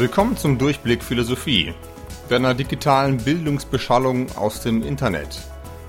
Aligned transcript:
Willkommen 0.00 0.34
zum 0.34 0.56
Durchblick 0.56 1.04
Philosophie, 1.04 1.74
deiner 2.30 2.54
digitalen 2.54 3.18
Bildungsbeschallung 3.18 4.34
aus 4.34 4.62
dem 4.62 4.82
Internet. 4.82 5.42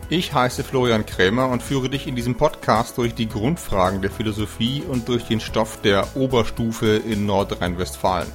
Ich 0.10 0.34
heiße 0.34 0.66
Florian 0.66 1.06
Krämer 1.06 1.48
und 1.48 1.64
führe 1.64 1.90
dich 1.90 2.08
in 2.08 2.18
diesem 2.18 2.36
Podcast 2.36 2.98
durch 2.98 3.16
die 3.16 3.30
Grundfragen 3.30 4.02
der 4.02 4.12
Philosophie 4.12 4.84
und 4.86 5.08
durch 5.08 5.24
den 5.24 5.40
Stoff 5.40 5.82
der 5.82 6.18
Oberstufe 6.18 6.98
in 6.98 7.26
Nordrhein-Westfalen. 7.26 8.28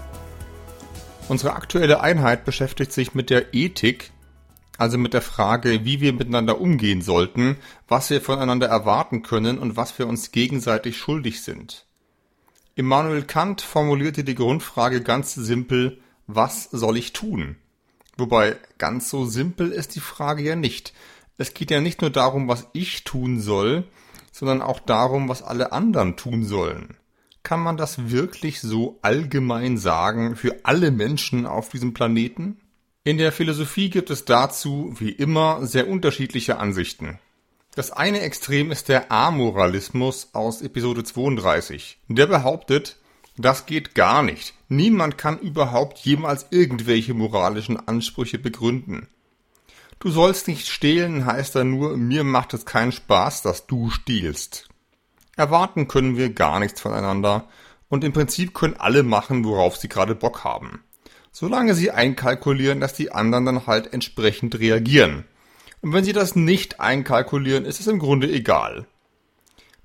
Unsere 1.28 1.52
aktuelle 1.52 2.00
Einheit 2.00 2.46
beschäftigt 2.46 2.92
sich 2.92 3.14
mit 3.14 3.28
der 3.28 3.52
Ethik, 3.52 4.12
also 4.78 4.96
mit 4.96 5.12
der 5.12 5.20
Frage, 5.20 5.84
wie 5.84 6.00
wir 6.00 6.14
miteinander 6.14 6.58
umgehen 6.58 7.02
sollten, 7.02 7.58
was 7.86 8.08
wir 8.08 8.22
voneinander 8.22 8.68
erwarten 8.68 9.22
können 9.22 9.58
und 9.58 9.76
was 9.76 9.98
wir 9.98 10.06
uns 10.06 10.32
gegenseitig 10.32 10.96
schuldig 10.96 11.42
sind. 11.42 11.84
Immanuel 12.78 13.22
Kant 13.22 13.62
formulierte 13.62 14.22
die 14.22 14.34
Grundfrage 14.34 15.00
ganz 15.00 15.34
simpel, 15.34 15.98
was 16.26 16.64
soll 16.64 16.98
ich 16.98 17.14
tun? 17.14 17.56
Wobei 18.18 18.56
ganz 18.76 19.08
so 19.08 19.24
simpel 19.24 19.72
ist 19.72 19.94
die 19.94 20.00
Frage 20.00 20.42
ja 20.42 20.56
nicht. 20.56 20.92
Es 21.38 21.54
geht 21.54 21.70
ja 21.70 21.80
nicht 21.80 22.02
nur 22.02 22.10
darum, 22.10 22.48
was 22.48 22.68
ich 22.74 23.04
tun 23.04 23.40
soll, 23.40 23.84
sondern 24.30 24.60
auch 24.60 24.78
darum, 24.78 25.30
was 25.30 25.42
alle 25.42 25.72
anderen 25.72 26.16
tun 26.16 26.44
sollen. 26.44 26.98
Kann 27.42 27.60
man 27.60 27.78
das 27.78 28.10
wirklich 28.10 28.60
so 28.60 28.98
allgemein 29.00 29.78
sagen 29.78 30.36
für 30.36 30.56
alle 30.64 30.90
Menschen 30.90 31.46
auf 31.46 31.70
diesem 31.70 31.94
Planeten? 31.94 32.58
In 33.04 33.16
der 33.16 33.32
Philosophie 33.32 33.88
gibt 33.88 34.10
es 34.10 34.26
dazu, 34.26 34.94
wie 34.98 35.12
immer, 35.12 35.66
sehr 35.66 35.88
unterschiedliche 35.88 36.58
Ansichten. 36.58 37.20
Das 37.76 37.90
eine 37.90 38.22
Extrem 38.22 38.70
ist 38.70 38.88
der 38.88 39.12
Amoralismus 39.12 40.30
aus 40.32 40.62
Episode 40.62 41.04
32. 41.04 41.98
Der 42.08 42.26
behauptet, 42.26 42.96
das 43.36 43.66
geht 43.66 43.94
gar 43.94 44.22
nicht. 44.22 44.54
Niemand 44.70 45.18
kann 45.18 45.38
überhaupt 45.38 45.98
jemals 45.98 46.46
irgendwelche 46.48 47.12
moralischen 47.12 47.76
Ansprüche 47.86 48.38
begründen. 48.38 49.08
Du 49.98 50.08
sollst 50.08 50.48
nicht 50.48 50.68
stehlen 50.68 51.26
heißt 51.26 51.54
da 51.54 51.64
nur, 51.64 51.98
mir 51.98 52.24
macht 52.24 52.54
es 52.54 52.64
keinen 52.64 52.92
Spaß, 52.92 53.42
dass 53.42 53.66
du 53.66 53.90
stiehlst. 53.90 54.70
Erwarten 55.36 55.86
können 55.86 56.16
wir 56.16 56.30
gar 56.30 56.60
nichts 56.60 56.80
voneinander 56.80 57.46
und 57.90 58.04
im 58.04 58.14
Prinzip 58.14 58.54
können 58.54 58.76
alle 58.78 59.02
machen, 59.02 59.44
worauf 59.44 59.76
sie 59.76 59.90
gerade 59.90 60.14
Bock 60.14 60.44
haben. 60.44 60.82
Solange 61.30 61.74
sie 61.74 61.90
einkalkulieren, 61.90 62.80
dass 62.80 62.94
die 62.94 63.12
anderen 63.12 63.44
dann 63.44 63.66
halt 63.66 63.92
entsprechend 63.92 64.58
reagieren. 64.58 65.26
Und 65.80 65.92
wenn 65.92 66.04
Sie 66.04 66.12
das 66.12 66.36
nicht 66.36 66.80
einkalkulieren, 66.80 67.64
ist 67.64 67.80
es 67.80 67.86
im 67.86 67.98
Grunde 67.98 68.30
egal. 68.30 68.86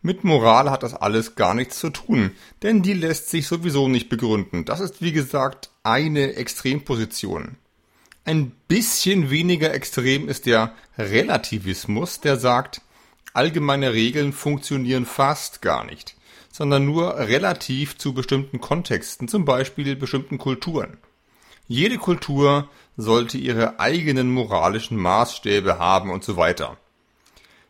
Mit 0.03 0.23
Moral 0.23 0.71
hat 0.71 0.81
das 0.81 0.95
alles 0.95 1.35
gar 1.35 1.53
nichts 1.53 1.77
zu 1.79 1.91
tun, 1.91 2.31
denn 2.63 2.81
die 2.81 2.93
lässt 2.93 3.29
sich 3.29 3.45
sowieso 3.45 3.87
nicht 3.87 4.09
begründen. 4.09 4.65
Das 4.65 4.79
ist 4.79 5.01
wie 5.01 5.11
gesagt 5.11 5.69
eine 5.83 6.33
Extremposition. 6.35 7.57
Ein 8.23 8.51
bisschen 8.67 9.29
weniger 9.29 9.73
extrem 9.73 10.27
ist 10.27 10.47
der 10.47 10.73
Relativismus, 10.97 12.19
der 12.19 12.37
sagt, 12.37 12.81
allgemeine 13.33 13.93
Regeln 13.93 14.33
funktionieren 14.33 15.05
fast 15.05 15.61
gar 15.61 15.85
nicht, 15.85 16.15
sondern 16.51 16.85
nur 16.85 17.17
relativ 17.17 17.97
zu 17.97 18.13
bestimmten 18.13 18.59
Kontexten, 18.59 19.27
zum 19.27 19.45
Beispiel 19.45 19.95
bestimmten 19.95 20.37
Kulturen. 20.37 20.97
Jede 21.67 21.97
Kultur 21.97 22.69
sollte 22.97 23.37
ihre 23.37 23.79
eigenen 23.79 24.31
moralischen 24.31 24.97
Maßstäbe 24.97 25.79
haben 25.79 26.09
und 26.09 26.23
so 26.23 26.37
weiter. 26.37 26.77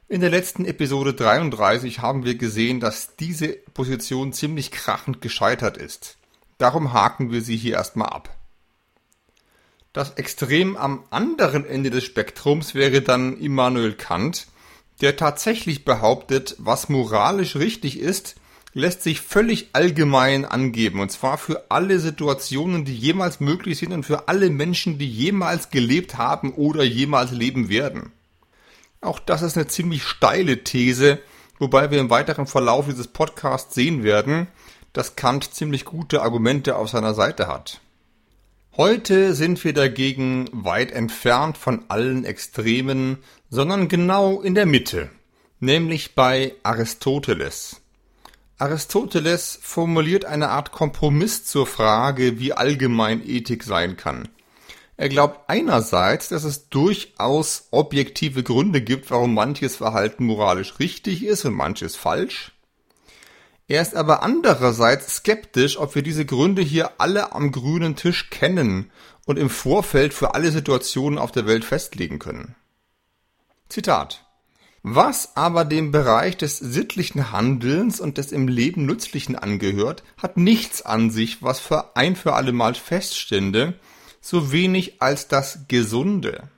In 0.07 0.19
der 0.19 0.29
letzten 0.29 0.65
Episode 0.65 1.13
33 1.13 1.99
haben 1.99 2.25
wir 2.25 2.35
gesehen, 2.35 2.79
dass 2.79 3.15
diese 3.15 3.49
Position 3.73 4.33
ziemlich 4.33 4.71
krachend 4.71 5.21
gescheitert 5.21 5.77
ist. 5.77 6.17
Darum 6.57 6.91
haken 6.91 7.31
wir 7.31 7.41
sie 7.41 7.55
hier 7.55 7.75
erstmal 7.75 8.09
ab. 8.09 8.35
Das 9.93 10.11
Extrem 10.11 10.77
am 10.77 11.05
anderen 11.09 11.65
Ende 11.65 11.89
des 11.89 12.03
Spektrums 12.03 12.75
wäre 12.75 13.01
dann 13.01 13.37
Immanuel 13.37 13.93
Kant, 13.93 14.47
der 15.01 15.15
tatsächlich 15.15 15.85
behauptet, 15.85 16.55
was 16.59 16.89
moralisch 16.89 17.55
richtig 17.55 17.99
ist, 17.99 18.35
lässt 18.73 19.03
sich 19.03 19.21
völlig 19.21 19.69
allgemein 19.73 20.45
angeben, 20.45 20.99
und 20.99 21.11
zwar 21.11 21.37
für 21.37 21.65
alle 21.69 21.99
Situationen, 21.99 22.85
die 22.85 22.95
jemals 22.95 23.39
möglich 23.39 23.77
sind 23.77 23.91
und 23.91 24.05
für 24.05 24.27
alle 24.27 24.49
Menschen, 24.49 24.97
die 24.97 25.09
jemals 25.09 25.69
gelebt 25.69 26.17
haben 26.17 26.53
oder 26.53 26.83
jemals 26.83 27.31
leben 27.31 27.69
werden. 27.69 28.11
Auch 29.01 29.19
das 29.19 29.41
ist 29.41 29.57
eine 29.57 29.67
ziemlich 29.67 30.03
steile 30.03 30.63
These, 30.63 31.19
wobei 31.59 31.91
wir 31.91 31.99
im 31.99 32.09
weiteren 32.09 32.47
Verlauf 32.47 32.85
dieses 32.87 33.07
Podcasts 33.07 33.75
sehen 33.75 34.03
werden, 34.03 34.47
dass 34.93 35.15
Kant 35.15 35.53
ziemlich 35.53 35.85
gute 35.85 36.21
Argumente 36.21 36.75
auf 36.75 36.89
seiner 36.89 37.13
Seite 37.13 37.47
hat. 37.47 37.81
Heute 38.77 39.33
sind 39.33 39.61
wir 39.65 39.73
dagegen 39.73 40.47
weit 40.53 40.91
entfernt 40.91 41.57
von 41.57 41.83
allen 41.89 42.23
Extremen, 42.23 43.17
sondern 43.49 43.89
genau 43.89 44.41
in 44.41 44.55
der 44.55 44.65
Mitte, 44.65 45.09
nämlich 45.59 46.15
bei 46.15 46.53
Aristoteles. 46.63 47.80
Aristoteles 48.61 49.57
formuliert 49.59 50.25
eine 50.25 50.49
Art 50.49 50.71
Kompromiss 50.71 51.45
zur 51.45 51.65
Frage, 51.65 52.39
wie 52.39 52.53
allgemein 52.53 53.27
Ethik 53.27 53.63
sein 53.63 53.97
kann. 53.97 54.29
Er 54.97 55.09
glaubt 55.09 55.49
einerseits, 55.49 56.29
dass 56.29 56.43
es 56.43 56.69
durchaus 56.69 57.69
objektive 57.71 58.43
Gründe 58.43 58.83
gibt, 58.83 59.09
warum 59.09 59.33
manches 59.33 59.77
Verhalten 59.77 60.25
moralisch 60.25 60.77
richtig 60.77 61.25
ist 61.25 61.43
und 61.43 61.55
manches 61.55 61.95
falsch. 61.95 62.51
Er 63.67 63.81
ist 63.81 63.95
aber 63.95 64.21
andererseits 64.21 65.15
skeptisch, 65.15 65.79
ob 65.79 65.95
wir 65.95 66.03
diese 66.03 66.25
Gründe 66.25 66.61
hier 66.61 66.91
alle 66.99 67.33
am 67.33 67.51
grünen 67.51 67.95
Tisch 67.95 68.29
kennen 68.29 68.91
und 69.25 69.39
im 69.39 69.49
Vorfeld 69.49 70.13
für 70.13 70.35
alle 70.35 70.51
Situationen 70.51 71.17
auf 71.17 71.31
der 71.31 71.47
Welt 71.47 71.65
festlegen 71.65 72.19
können. 72.19 72.55
Zitat 73.69 74.23
was 74.83 75.35
aber 75.35 75.63
dem 75.63 75.91
Bereich 75.91 76.37
des 76.37 76.57
sittlichen 76.57 77.31
Handelns 77.31 77.99
und 77.99 78.17
des 78.17 78.31
im 78.31 78.47
Leben 78.47 78.85
Nützlichen 78.85 79.35
angehört, 79.35 80.03
hat 80.17 80.37
nichts 80.37 80.81
an 80.81 81.11
sich, 81.11 81.43
was 81.43 81.59
für 81.59 81.95
ein 81.95 82.15
für 82.15 82.33
allemal 82.33 82.73
feststände, 82.73 83.75
so 84.21 84.51
wenig 84.51 85.01
als 85.01 85.27
das 85.27 85.67
Gesunde. 85.67 86.49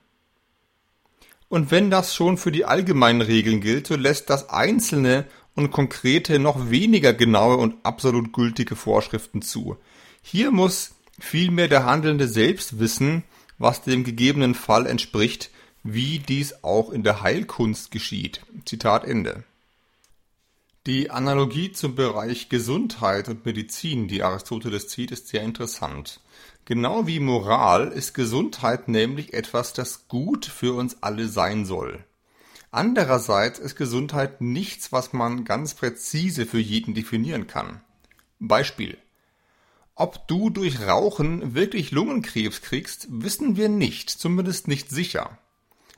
Und 1.50 1.70
wenn 1.70 1.92
das 1.92 2.16
schon 2.16 2.38
für 2.38 2.52
die 2.52 2.66
allgemeinen 2.66 3.22
Regeln 3.22 3.62
gilt, 3.62 3.88
so 3.88 3.96
lässt 3.96 4.30
das 4.30 4.50
einzelne 4.50 5.26
und 5.54 5.72
konkrete 5.72 6.40
noch 6.40 6.72
weniger 6.72 7.14
genaue 7.14 7.58
und 7.58 7.76
absolut 7.84 8.34
gültige 8.34 8.76
Vorschriften 8.76 9.42
zu. 9.42 9.78
Hier 10.22 10.50
muss 10.52 10.96
vielmehr 11.20 11.68
der 11.68 11.86
Handelnde 11.86 12.28
selbst 12.28 12.80
wissen, 12.80 13.24
was 13.60 13.84
dem 13.84 14.04
gegebenen 14.04 14.56
Fall 14.56 14.88
entspricht, 14.88 15.52
wie 15.84 16.20
dies 16.20 16.64
auch 16.64 16.90
in 16.90 17.04
der 17.04 17.22
Heilkunst 17.22 17.92
geschieht. 17.92 18.42
Zitat 18.66 19.04
Ende. 19.04 19.44
Die 20.86 21.12
Analogie 21.12 21.72
zum 21.72 21.96
Bereich 21.96 22.50
Gesundheit 22.50 23.30
und 23.30 23.46
Medizin, 23.46 24.08
die 24.08 24.24
Aristoteles 24.24 24.90
zieht, 24.90 25.12
ist 25.12 25.28
sehr 25.28 25.42
interessant. 25.42 26.20
Genau 26.66 27.08
wie 27.08 27.20
Moral 27.20 27.90
ist 27.90 28.14
Gesundheit 28.14 28.88
nämlich 28.88 29.34
etwas, 29.34 29.74
das 29.74 30.08
gut 30.08 30.46
für 30.46 30.74
uns 30.74 31.02
alle 31.02 31.28
sein 31.28 31.66
soll. 31.66 32.04
Andererseits 32.72 33.60
ist 33.60 33.76
Gesundheit 33.76 34.42
nichts, 34.42 34.92
was 34.92 35.14
man 35.14 35.46
ganz 35.46 35.74
präzise 35.74 36.46
für 36.46 36.60
jeden 36.60 36.94
definieren 36.94 37.48
kann. 37.48 37.82
Beispiel. 38.40 38.98
Ob 39.96 40.28
du 40.28 40.50
durch 40.50 40.82
Rauchen 40.82 41.54
wirklich 41.54 41.92
Lungenkrebs 41.92 42.62
kriegst, 42.62 43.08
wissen 43.10 43.58
wir 43.58 43.70
nicht, 43.70 44.10
zumindest 44.10 44.68
nicht 44.68 44.90
sicher. 44.90 45.38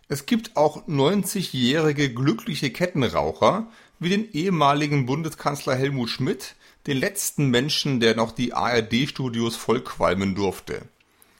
Es 0.07 0.27
gibt 0.27 0.55
auch 0.55 0.87
90-jährige 0.87 2.13
glückliche 2.13 2.69
Kettenraucher, 2.69 3.67
wie 3.97 4.09
den 4.09 4.31
ehemaligen 4.33 5.07
Bundeskanzler 5.07 5.75
Helmut 5.75 6.09
Schmidt, 6.09 6.55
den 6.85 6.97
letzten 6.97 7.49
Menschen, 7.49 7.99
der 7.99 8.15
noch 8.15 8.31
die 8.31 8.53
ARD-Studios 8.53 9.55
vollqualmen 9.55 10.35
durfte. 10.35 10.83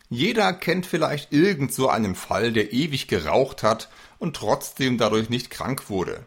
Jeder 0.10 0.52
kennt 0.54 0.88
vielleicht 0.88 1.32
irgend 1.32 1.74
so 1.74 1.90
einen 1.90 2.16
Fall, 2.16 2.54
der 2.54 2.74
ewig 2.74 3.08
geraucht 3.08 3.62
hat 3.62 3.90
und 4.18 4.36
trotzdem 4.36 4.98
dadurch 4.98 5.30
nicht 5.30 5.52
krank 5.52 5.90
wurde. 5.90 6.26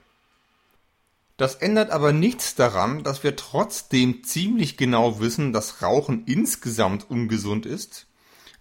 Das 1.37 1.56
ändert 1.56 1.90
aber 1.90 2.12
nichts 2.12 2.55
daran, 2.55 3.02
dass 3.02 3.25
wir 3.25 3.35
trotzdem 3.35 4.23
ziemlich 4.23 4.76
genau 4.76 5.19
wissen, 5.19 5.52
dass 5.52 5.82
Rauchen 5.82 6.25
insgesamt 6.26 7.11
ungesund 7.11 7.67
ist 7.67 8.06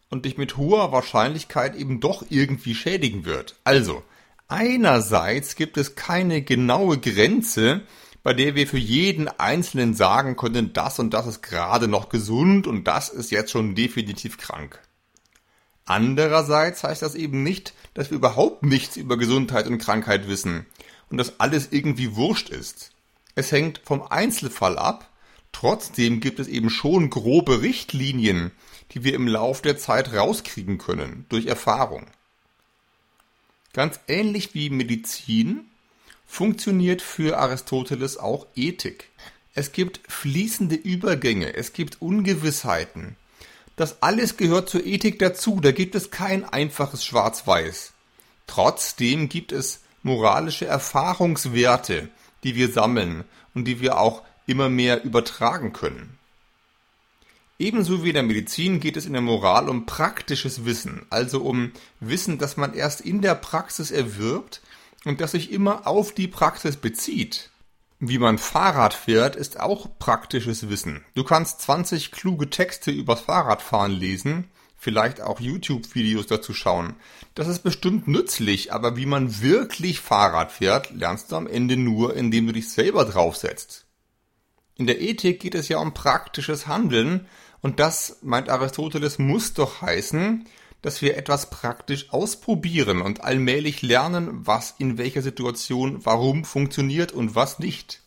und 0.10 0.26
dich 0.26 0.38
mit 0.38 0.58
hoher 0.58 0.92
Wahrscheinlichkeit 0.92 1.76
eben 1.76 2.00
doch 2.00 2.26
irgendwie 2.30 2.76
schädigen 2.76 3.26
wird. 3.26 3.56
Also, 3.64 4.04
einerseits 4.48 5.56
gibt 5.56 5.78
es 5.78 5.96
keine 5.96 6.42
genaue 6.42 6.98
Grenze, 6.98 7.82
bei 8.24 8.34
der 8.34 8.56
wir 8.56 8.68
für 8.68 8.78
jeden 8.78 9.28
Einzelnen 9.28 9.94
sagen 9.94 10.36
können, 10.36 10.74
das 10.74 11.00
und 11.00 11.14
das 11.14 11.28
ist 11.28 11.42
gerade 11.42 11.88
noch 11.88 12.10
gesund 12.10 12.68
und 12.68 12.86
das 12.86 13.10
ist 13.10 13.32
jetzt 13.32 13.52
schon 13.52 13.76
definitiv 13.76 14.38
krank. 14.38 14.82
Andererseits 15.86 16.84
heißt 16.84 17.02
das 17.02 17.16
eben 17.16 17.44
nicht, 17.44 17.74
dass 17.94 18.12
wir 18.12 18.18
überhaupt 18.18 18.64
nichts 18.64 18.98
über 18.98 19.18
Gesundheit 19.18 19.68
und 19.68 19.78
Krankheit 19.78 20.28
wissen 20.28 20.66
und 21.10 21.18
dass 21.18 21.40
alles 21.40 21.70
irgendwie 21.72 22.18
wurscht 22.18 22.50
ist. 22.50 22.92
Es 23.36 23.54
hängt 23.54 23.80
vom 23.86 24.02
Einzelfall 24.02 24.78
ab, 24.78 25.10
trotzdem 25.54 26.20
gibt 26.20 26.40
es 26.40 26.50
eben 26.50 26.70
schon 26.70 27.10
grobe 27.10 27.62
Richtlinien, 27.62 28.52
die 28.94 29.04
wir 29.04 29.14
im 29.14 29.28
Lauf 29.28 29.62
der 29.62 29.78
Zeit 29.78 30.14
rauskriegen 30.14 30.78
können, 30.78 31.26
durch 31.30 31.46
Erfahrung. 31.46 32.08
Ganz 33.74 34.00
ähnlich 34.08 34.54
wie 34.54 34.70
Medizin 34.70 35.66
funktioniert 36.26 37.02
für 37.02 37.38
Aristoteles 37.38 38.18
auch 38.18 38.48
Ethik. 38.56 39.10
Es 39.54 39.72
gibt 39.72 40.02
fließende 40.08 40.76
Übergänge, 40.76 41.56
es 41.56 41.74
gibt 41.74 42.02
Ungewissheiten. 42.02 43.16
Das 43.76 44.02
alles 44.02 44.38
gehört 44.38 44.70
zur 44.70 44.86
Ethik 44.86 45.20
dazu, 45.20 45.60
da 45.62 45.72
gibt 45.72 45.96
es 45.96 46.12
kein 46.12 46.44
einfaches 46.46 47.06
Schwarz-Weiß. 47.06 47.94
Trotzdem 48.48 49.30
gibt 49.30 49.52
es 49.52 49.82
moralische 50.04 50.66
Erfahrungswerte, 50.66 52.10
die 52.44 52.56
wir 52.56 52.72
sammeln 52.72 53.24
und 53.54 53.66
die 53.66 53.82
wir 53.82 54.00
auch 54.00 54.24
immer 54.48 54.70
mehr 54.70 55.04
übertragen 55.04 55.74
können. 55.74 56.18
Ebenso 57.60 58.04
wie 58.04 58.10
in 58.10 58.14
der 58.14 58.24
Medizin 58.24 58.80
geht 58.80 58.98
es 58.98 59.08
in 59.08 59.14
der 59.14 59.22
Moral 59.22 59.68
um 59.68 59.88
praktisches 59.88 60.66
Wissen, 60.66 61.08
also 61.10 61.42
um 61.42 61.72
Wissen, 62.00 62.38
das 62.38 62.56
man 62.56 62.74
erst 62.74 63.02
in 63.02 63.22
der 63.22 63.34
Praxis 63.34 63.90
erwirbt 63.90 64.62
und 65.06 65.22
das 65.22 65.32
sich 65.32 65.52
immer 65.52 65.88
auf 65.88 66.14
die 66.14 66.28
Praxis 66.28 66.78
bezieht. 66.78 67.50
Wie 68.00 68.20
man 68.20 68.38
Fahrrad 68.38 68.94
fährt, 68.94 69.36
ist 69.36 69.60
auch 69.60 69.98
praktisches 69.98 70.70
Wissen. 70.70 71.04
Du 71.16 71.24
kannst 71.24 71.62
20 71.62 72.12
kluge 72.12 72.52
Texte 72.52 72.92
übers 72.92 73.22
Fahrradfahren 73.22 73.92
lesen, 73.92 74.52
vielleicht 74.78 75.20
auch 75.20 75.40
YouTube-Videos 75.40 76.28
dazu 76.28 76.54
schauen. 76.54 76.94
Das 77.34 77.48
ist 77.48 77.64
bestimmt 77.64 78.08
nützlich, 78.08 78.72
aber 78.72 78.98
wie 78.98 79.08
man 79.08 79.42
wirklich 79.42 80.00
Fahrrad 80.00 80.52
fährt, 80.52 80.92
lernst 80.92 81.32
du 81.32 81.38
am 81.38 81.48
Ende 81.48 81.76
nur, 81.76 82.16
indem 82.16 82.46
du 82.46 82.54
dich 82.54 82.70
selber 82.70 83.04
draufsetzt. 83.04 83.88
In 84.76 84.86
der 84.86 85.02
Ethik 85.02 85.40
geht 85.40 85.56
es 85.56 85.68
ja 85.70 85.80
um 85.80 85.96
praktisches 85.96 86.68
Handeln, 86.68 87.28
und 87.68 87.82
das, 87.82 88.20
meint 88.22 88.48
Aristoteles, 88.48 89.20
muss 89.20 89.54
doch 89.54 89.82
heißen, 89.82 90.46
dass 90.82 91.02
wir 91.02 91.18
etwas 91.18 91.50
praktisch 91.50 92.14
ausprobieren 92.14 93.02
und 93.02 93.26
allmählich 93.26 93.82
lernen, 93.82 94.48
was 94.48 94.76
in 94.78 94.98
welcher 94.98 95.22
Situation 95.22 96.06
warum 96.06 96.46
funktioniert 96.46 97.12
und 97.12 97.36
was 97.36 97.60
nicht. 97.60 98.04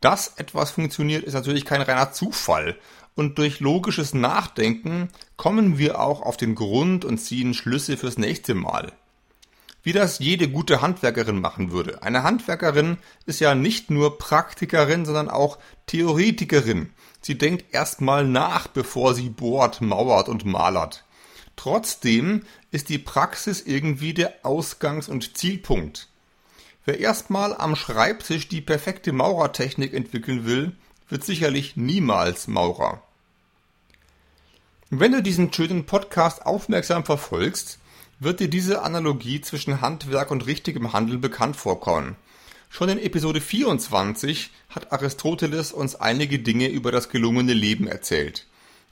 Dass 0.00 0.34
etwas 0.36 0.70
funktioniert, 0.70 1.24
ist 1.24 1.34
natürlich 1.34 1.64
kein 1.64 1.82
reiner 1.82 2.12
Zufall, 2.12 2.78
und 3.16 3.36
durch 3.36 3.58
logisches 3.58 4.14
Nachdenken 4.14 5.08
kommen 5.36 5.76
wir 5.76 6.00
auch 6.00 6.22
auf 6.22 6.36
den 6.36 6.54
Grund 6.54 7.04
und 7.04 7.18
ziehen 7.18 7.54
Schlüsse 7.54 7.96
fürs 7.96 8.16
nächste 8.16 8.54
Mal. 8.54 8.92
Wie 9.82 9.92
das 9.92 10.20
jede 10.20 10.48
gute 10.48 10.80
Handwerkerin 10.80 11.40
machen 11.40 11.72
würde. 11.72 12.02
Eine 12.02 12.22
Handwerkerin 12.22 12.98
ist 13.26 13.40
ja 13.40 13.54
nicht 13.54 13.90
nur 13.90 14.18
Praktikerin, 14.18 15.04
sondern 15.04 15.28
auch 15.28 15.58
Theoretikerin. 15.86 16.90
Sie 17.20 17.36
denkt 17.36 17.74
erstmal 17.74 18.24
nach, 18.24 18.68
bevor 18.68 19.14
sie 19.14 19.28
bohrt, 19.28 19.80
mauert 19.80 20.28
und 20.28 20.44
malert. 20.44 21.04
Trotzdem 21.56 22.44
ist 22.70 22.88
die 22.88 22.98
Praxis 22.98 23.60
irgendwie 23.60 24.14
der 24.14 24.44
Ausgangs- 24.44 25.08
und 25.08 25.36
Zielpunkt. 25.36 26.08
Wer 26.84 26.98
erstmal 26.98 27.56
am 27.56 27.76
Schreibtisch 27.76 28.48
die 28.48 28.60
perfekte 28.60 29.12
Maurertechnik 29.12 29.94
entwickeln 29.94 30.44
will, 30.46 30.72
wird 31.08 31.24
sicherlich 31.24 31.76
niemals 31.76 32.48
Maurer. 32.48 33.02
Wenn 34.90 35.12
du 35.12 35.22
diesen 35.22 35.52
schönen 35.52 35.86
Podcast 35.86 36.44
aufmerksam 36.44 37.04
verfolgst, 37.04 37.78
wird 38.22 38.40
dir 38.40 38.48
diese 38.48 38.82
Analogie 38.82 39.40
zwischen 39.40 39.80
Handwerk 39.80 40.30
und 40.30 40.46
richtigem 40.46 40.92
Handeln 40.92 41.20
bekannt 41.20 41.56
vorkommen. 41.56 42.16
Schon 42.70 42.88
in 42.88 42.98
Episode 42.98 43.40
24 43.40 44.50
hat 44.68 44.92
Aristoteles 44.92 45.72
uns 45.72 45.96
einige 45.96 46.38
Dinge 46.38 46.68
über 46.68 46.92
das 46.92 47.08
gelungene 47.08 47.52
Leben 47.52 47.86
erzählt. 47.86 48.46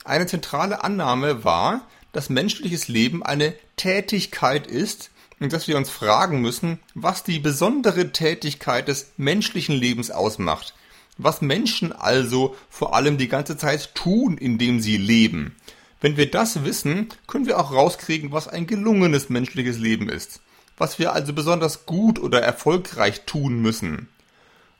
Eine 0.04 0.26
zentrale 0.26 0.82
Annahme 0.82 1.44
war, 1.44 1.86
dass 2.12 2.28
menschliches 2.28 2.88
Leben 2.88 3.22
eine 3.22 3.54
Tätigkeit 3.76 4.66
ist 4.66 5.10
und 5.38 5.52
dass 5.52 5.68
wir 5.68 5.76
uns 5.76 5.90
fragen 5.90 6.40
müssen, 6.40 6.80
was 6.94 7.22
die 7.22 7.38
besondere 7.38 8.10
Tätigkeit 8.12 8.88
des 8.88 9.12
menschlichen 9.16 9.76
Lebens 9.76 10.10
ausmacht. 10.10 10.74
Was 11.18 11.40
Menschen 11.40 11.92
also 11.92 12.56
vor 12.68 12.94
allem 12.94 13.16
die 13.16 13.28
ganze 13.28 13.56
Zeit 13.56 13.94
tun, 13.94 14.38
indem 14.38 14.80
sie 14.80 14.96
leben. 14.96 15.54
Wenn 16.00 16.16
wir 16.16 16.30
das 16.30 16.64
wissen, 16.64 17.08
können 17.26 17.46
wir 17.46 17.58
auch 17.58 17.72
rauskriegen, 17.72 18.32
was 18.32 18.48
ein 18.48 18.66
gelungenes 18.66 19.28
menschliches 19.28 19.78
Leben 19.78 20.08
ist. 20.08 20.40
Was 20.78 20.98
wir 20.98 21.12
also 21.12 21.34
besonders 21.34 21.84
gut 21.84 22.18
oder 22.18 22.40
erfolgreich 22.40 23.26
tun 23.26 23.60
müssen. 23.60 24.08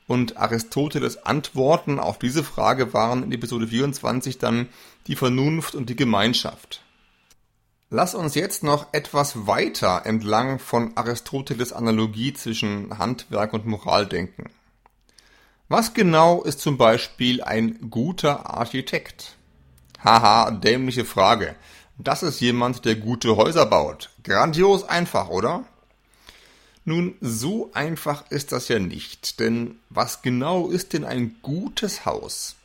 Und 0.07 0.37
Aristoteles 0.37 1.25
Antworten 1.25 1.99
auf 1.99 2.17
diese 2.17 2.43
Frage 2.43 2.93
waren 2.93 3.23
in 3.23 3.31
Episode 3.31 3.67
24 3.67 4.39
dann 4.39 4.67
die 5.07 5.15
Vernunft 5.15 5.75
und 5.75 5.89
die 5.89 5.95
Gemeinschaft. 5.95 6.81
Lass 7.93 8.15
uns 8.15 8.35
jetzt 8.35 8.63
noch 8.63 8.93
etwas 8.93 9.47
weiter 9.47 10.05
entlang 10.05 10.59
von 10.59 10.95
Aristoteles 10.95 11.71
Analogie 11.71 12.33
zwischen 12.33 12.97
Handwerk 12.97 13.53
und 13.53 13.67
Moral 13.67 14.07
denken. 14.07 14.49
Was 15.67 15.93
genau 15.93 16.41
ist 16.41 16.61
zum 16.61 16.77
Beispiel 16.77 17.43
ein 17.43 17.89
guter 17.89 18.49
Architekt? 18.49 19.37
Haha, 20.03 20.51
dämliche 20.51 21.05
Frage. 21.05 21.55
Das 21.97 22.23
ist 22.23 22.41
jemand, 22.41 22.85
der 22.85 22.95
gute 22.95 23.35
Häuser 23.35 23.65
baut. 23.67 24.09
Grandios 24.23 24.83
einfach, 24.83 25.29
oder? 25.29 25.63
Nun, 26.83 27.13
so 27.21 27.69
einfach 27.73 28.23
ist 28.31 28.51
das 28.51 28.67
ja 28.67 28.79
nicht, 28.79 29.39
denn 29.39 29.77
was 29.89 30.23
genau 30.23 30.69
ist 30.69 30.93
denn 30.93 31.05
ein 31.05 31.35
gutes 31.43 32.05
Haus? 32.05 32.55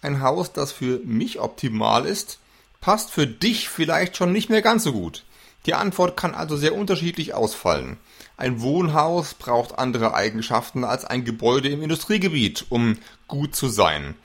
Ein 0.00 0.20
Haus, 0.20 0.52
das 0.52 0.72
für 0.72 0.98
mich 1.04 1.38
optimal 1.38 2.06
ist, 2.06 2.40
passt 2.80 3.12
für 3.12 3.28
dich 3.28 3.68
vielleicht 3.68 4.16
schon 4.16 4.32
nicht 4.32 4.50
mehr 4.50 4.62
ganz 4.62 4.82
so 4.82 4.92
gut. 4.92 5.22
Die 5.66 5.74
Antwort 5.74 6.16
kann 6.16 6.34
also 6.34 6.56
sehr 6.56 6.74
unterschiedlich 6.74 7.34
ausfallen. 7.34 7.98
Ein 8.36 8.60
Wohnhaus 8.60 9.34
braucht 9.34 9.78
andere 9.78 10.14
Eigenschaften 10.14 10.82
als 10.82 11.04
ein 11.04 11.24
Gebäude 11.24 11.68
im 11.68 11.82
Industriegebiet, 11.82 12.66
um 12.68 12.98
gut 13.28 13.54
zu 13.54 13.68
sein. 13.68 14.16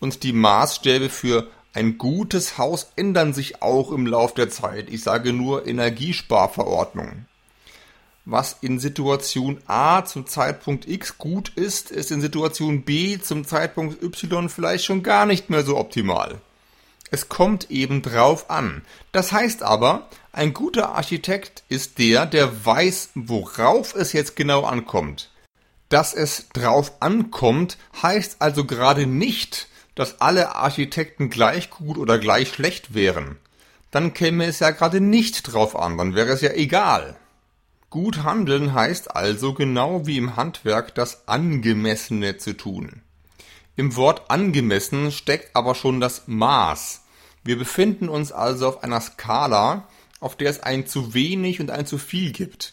Und 0.00 0.24
die 0.24 0.32
Maßstäbe 0.32 1.08
für 1.08 1.46
ein 1.72 1.98
gutes 1.98 2.58
Haus 2.58 2.90
ändern 2.96 3.32
sich 3.32 3.62
auch 3.62 3.92
im 3.92 4.06
Lauf 4.06 4.34
der 4.34 4.50
Zeit. 4.50 4.88
Ich 4.90 5.02
sage 5.02 5.32
nur 5.32 5.66
Energiesparverordnung. 5.66 7.26
Was 8.24 8.56
in 8.60 8.78
Situation 8.78 9.60
A 9.66 10.04
zum 10.04 10.26
Zeitpunkt 10.26 10.88
X 10.88 11.16
gut 11.16 11.50
ist, 11.54 11.90
ist 11.90 12.10
in 12.10 12.20
Situation 12.20 12.82
B 12.82 13.18
zum 13.18 13.44
Zeitpunkt 13.44 14.02
Y 14.02 14.48
vielleicht 14.48 14.84
schon 14.84 15.02
gar 15.02 15.26
nicht 15.26 15.48
mehr 15.48 15.62
so 15.62 15.76
optimal. 15.76 16.40
Es 17.10 17.28
kommt 17.28 17.70
eben 17.70 18.02
drauf 18.02 18.50
an. 18.50 18.82
Das 19.12 19.32
heißt 19.32 19.62
aber, 19.62 20.08
ein 20.32 20.54
guter 20.54 20.90
Architekt 20.94 21.64
ist 21.68 21.98
der, 21.98 22.26
der 22.26 22.64
weiß, 22.64 23.10
worauf 23.14 23.94
es 23.94 24.12
jetzt 24.12 24.36
genau 24.36 24.64
ankommt. 24.64 25.30
Dass 25.88 26.14
es 26.14 26.48
drauf 26.50 26.92
ankommt, 27.00 27.78
heißt 28.00 28.36
also 28.40 28.64
gerade 28.64 29.06
nicht, 29.06 29.68
dass 30.00 30.22
alle 30.22 30.56
Architekten 30.56 31.28
gleich 31.28 31.68
gut 31.68 31.98
oder 31.98 32.18
gleich 32.18 32.48
schlecht 32.48 32.94
wären. 32.94 33.36
Dann 33.90 34.14
käme 34.14 34.46
es 34.46 34.58
ja 34.58 34.70
gerade 34.70 34.98
nicht 34.98 35.42
drauf 35.42 35.78
an, 35.78 35.98
dann 35.98 36.14
wäre 36.14 36.30
es 36.30 36.40
ja 36.40 36.54
egal. 36.54 37.18
Gut 37.90 38.22
handeln 38.22 38.72
heißt 38.72 39.14
also 39.14 39.52
genau 39.52 40.06
wie 40.06 40.16
im 40.16 40.36
Handwerk 40.36 40.94
das 40.94 41.28
Angemessene 41.28 42.38
zu 42.38 42.56
tun. 42.56 43.02
Im 43.76 43.94
Wort 43.94 44.30
angemessen 44.30 45.12
steckt 45.12 45.54
aber 45.54 45.74
schon 45.74 46.00
das 46.00 46.22
Maß. 46.26 47.02
Wir 47.44 47.58
befinden 47.58 48.08
uns 48.08 48.32
also 48.32 48.68
auf 48.68 48.82
einer 48.82 49.02
Skala, 49.02 49.86
auf 50.18 50.34
der 50.34 50.48
es 50.48 50.62
ein 50.62 50.86
zu 50.86 51.12
wenig 51.12 51.60
und 51.60 51.70
ein 51.70 51.84
zu 51.84 51.98
viel 51.98 52.32
gibt. 52.32 52.72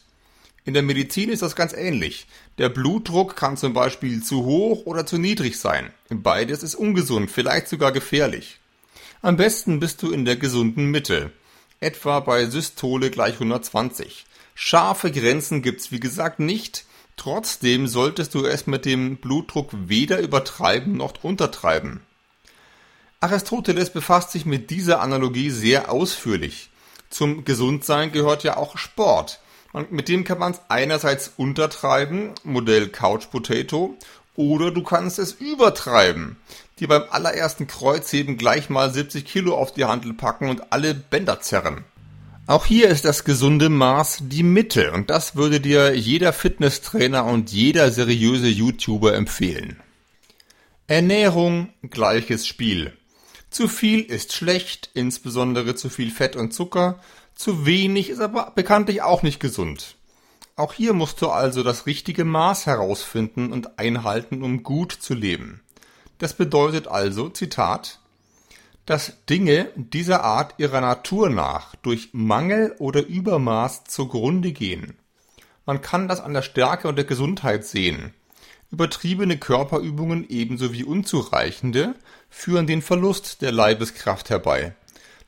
In 0.67 0.73
der 0.73 0.83
Medizin 0.83 1.29
ist 1.29 1.43
das 1.43 1.55
ganz 1.55 1.71
ähnlich. 1.71 2.27
Der 2.57 2.67
Blutdruck 2.67 3.37
kann 3.37 3.55
zum 3.55 3.71
Beispiel 3.71 4.21
zu 4.21 4.43
hoch 4.43 4.85
oder 4.85 5.05
zu 5.05 5.17
niedrig 5.17 5.57
sein. 5.57 5.93
Beides 6.09 6.61
ist 6.61 6.75
ungesund, 6.75 7.31
vielleicht 7.31 7.69
sogar 7.69 7.93
gefährlich. 7.93 8.59
Am 9.21 9.37
besten 9.37 9.79
bist 9.79 10.03
du 10.03 10.11
in 10.11 10.25
der 10.25 10.35
gesunden 10.35 10.91
Mitte. 10.91 11.31
Etwa 11.79 12.19
bei 12.19 12.47
Systole 12.47 13.11
gleich 13.11 13.35
120. 13.35 14.25
Scharfe 14.55 15.09
Grenzen 15.09 15.61
gibt's 15.61 15.93
wie 15.93 16.01
gesagt 16.01 16.41
nicht, 16.41 16.83
Trotzdem 17.15 17.87
solltest 17.87 18.35
du 18.35 18.45
es 18.45 18.67
mit 18.67 18.83
dem 18.83 19.15
Blutdruck 19.15 19.69
weder 19.71 20.19
übertreiben 20.19 20.97
noch 20.97 21.23
untertreiben. 21.23 22.01
Aristoteles 23.21 23.89
befasst 23.89 24.31
sich 24.31 24.45
mit 24.45 24.69
dieser 24.69 24.99
Analogie 24.99 25.49
sehr 25.49 25.89
ausführlich. 25.89 26.71
Zum 27.09 27.45
Gesundsein 27.45 28.11
gehört 28.11 28.43
ja 28.43 28.57
auch 28.57 28.77
Sport. 28.77 29.39
Und 29.73 29.91
mit 29.91 30.07
dem 30.07 30.23
kann 30.23 30.39
man 30.39 30.53
es 30.53 30.61
einerseits 30.69 31.31
untertreiben, 31.37 32.31
Modell 32.43 32.89
Couch 32.89 33.29
Potato, 33.29 33.95
oder 34.35 34.71
du 34.71 34.83
kannst 34.83 35.19
es 35.19 35.33
übertreiben, 35.33 36.37
die 36.79 36.87
beim 36.87 37.03
allerersten 37.09 37.67
Kreuzheben 37.67 38.37
gleich 38.37 38.69
mal 38.69 38.93
70 38.93 39.25
Kilo 39.25 39.55
auf 39.55 39.73
die 39.73 39.85
Handel 39.85 40.13
packen 40.13 40.49
und 40.49 40.71
alle 40.71 40.93
Bänder 40.93 41.41
zerren. 41.41 41.83
Auch 42.45 42.65
hier 42.65 42.87
ist 42.87 43.03
das 43.03 43.25
gesunde 43.25 43.67
Maß 43.67 44.19
die 44.21 44.43
Mitte 44.43 44.93
und 44.93 45.09
das 45.09 45.35
würde 45.35 45.59
dir 45.59 45.93
jeder 45.95 46.31
Fitnesstrainer 46.31 47.25
und 47.25 47.51
jeder 47.51 47.91
seriöse 47.91 48.47
YouTuber 48.47 49.15
empfehlen. 49.15 49.81
Ernährung 50.87 51.69
gleiches 51.89 52.47
Spiel. 52.47 52.93
Zu 53.49 53.67
viel 53.67 54.01
ist 54.01 54.31
schlecht, 54.33 54.89
insbesondere 54.93 55.75
zu 55.75 55.89
viel 55.89 56.11
Fett 56.11 56.37
und 56.37 56.53
Zucker, 56.53 57.01
zu 57.37 57.65
wenig 57.65 58.09
ist 58.09 58.19
aber 58.19 58.51
bekanntlich 58.55 59.03
auch 59.03 59.21
nicht 59.21 59.39
gesund. 59.39 59.95
Auch 60.55 60.73
hier 60.73 60.93
musst 60.93 61.21
du 61.21 61.29
also 61.29 61.61
das 61.61 61.85
richtige 61.85 62.25
Maß 62.25 62.65
herausfinden 62.65 63.53
und 63.53 63.77
einhalten, 63.77 64.41
um 64.41 64.63
gut 64.63 64.91
zu 64.91 65.13
leben. 65.13 65.61
Das 66.17 66.33
bedeutet 66.33 66.87
also, 66.87 67.29
Zitat, 67.29 67.99
dass 68.87 69.13
Dinge 69.29 69.69
dieser 69.75 70.23
Art 70.23 70.55
ihrer 70.57 70.81
Natur 70.81 71.29
nach 71.29 71.75
durch 71.75 72.09
Mangel 72.11 72.75
oder 72.79 73.05
Übermaß 73.05 73.83
zugrunde 73.83 74.51
gehen. 74.51 74.97
Man 75.65 75.81
kann 75.81 76.07
das 76.07 76.21
an 76.21 76.33
der 76.33 76.41
Stärke 76.41 76.87
und 76.87 76.95
der 76.95 77.05
Gesundheit 77.05 77.65
sehen. 77.65 78.13
Übertriebene 78.71 79.37
Körperübungen 79.37 80.27
ebenso 80.27 80.73
wie 80.73 80.83
unzureichende 80.83 81.93
führen 82.29 82.65
den 82.65 82.81
Verlust 82.81 83.41
der 83.41 83.51
Leibeskraft 83.51 84.31
herbei. 84.31 84.73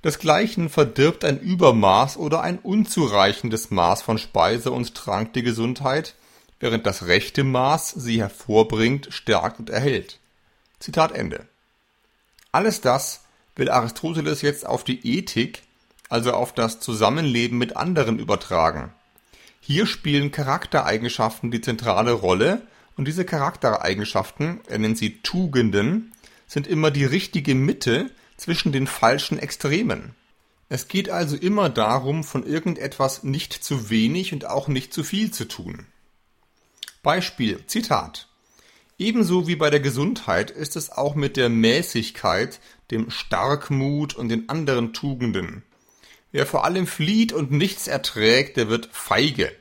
Desgleichen 0.03 0.69
verdirbt 0.69 1.25
ein 1.25 1.39
Übermaß 1.39 2.15
oder 2.17 2.41
ein 2.41 2.59
unzureichendes 2.59 3.69
Maß 3.69 4.01
von 4.01 4.17
Speise 4.17 4.71
und 4.71 4.95
Trank 4.95 5.33
die 5.33 5.43
Gesundheit, 5.43 6.15
während 6.61 6.85
das 6.85 7.07
rechte 7.07 7.43
Maß 7.43 7.91
sie 7.97 8.21
hervorbringt, 8.21 9.09
stärkt 9.11 9.59
und 9.59 9.69
erhält. 9.69 10.19
Zitat 10.79 11.11
Ende. 11.11 11.47
Alles 12.53 12.79
das 12.79 13.25
will 13.55 13.69
Aristoteles 13.69 14.41
jetzt 14.41 14.65
auf 14.65 14.85
die 14.85 15.05
Ethik, 15.05 15.63
also 16.07 16.31
auf 16.31 16.53
das 16.53 16.79
Zusammenleben 16.79 17.57
mit 17.57 17.75
anderen 17.75 18.19
übertragen. 18.19 18.93
Hier 19.59 19.85
spielen 19.85 20.31
Charaktereigenschaften 20.31 21.51
die 21.51 21.61
zentrale 21.61 22.13
Rolle 22.13 22.61
und 22.95 23.07
diese 23.07 23.25
Charaktereigenschaften, 23.25 24.61
er 24.67 24.79
nennt 24.79 24.97
sie 24.97 25.21
Tugenden, 25.21 26.13
sind 26.47 26.67
immer 26.67 26.89
die 26.89 27.05
richtige 27.05 27.53
Mitte 27.53 28.09
zwischen 28.39 28.71
den 28.71 28.87
falschen 28.87 29.37
Extremen. 29.37 30.15
Es 30.69 30.87
geht 30.87 31.09
also 31.09 31.35
immer 31.35 31.69
darum, 31.69 32.23
von 32.23 32.45
irgendetwas 32.45 33.23
nicht 33.23 33.53
zu 33.53 33.89
wenig 33.89 34.33
und 34.33 34.45
auch 34.45 34.67
nicht 34.67 34.93
zu 34.93 35.03
viel 35.03 35.31
zu 35.31 35.47
tun. 35.47 35.87
Beispiel, 37.01 37.65
Zitat. 37.67 38.27
Ebenso 38.97 39.47
wie 39.47 39.55
bei 39.55 39.69
der 39.69 39.79
Gesundheit 39.79 40.51
ist 40.51 40.75
es 40.75 40.91
auch 40.91 41.15
mit 41.15 41.37
der 41.37 41.49
Mäßigkeit, 41.49 42.59
dem 42.91 43.09
Starkmut 43.09 44.13
und 44.13 44.29
den 44.29 44.49
anderen 44.49 44.93
Tugenden. 44.93 45.63
Wer 46.31 46.45
vor 46.45 46.65
allem 46.65 46.85
flieht 46.85 47.33
und 47.33 47.51
nichts 47.51 47.87
erträgt, 47.87 48.57
der 48.57 48.67
wird 48.67 48.89
feige. 48.91 49.51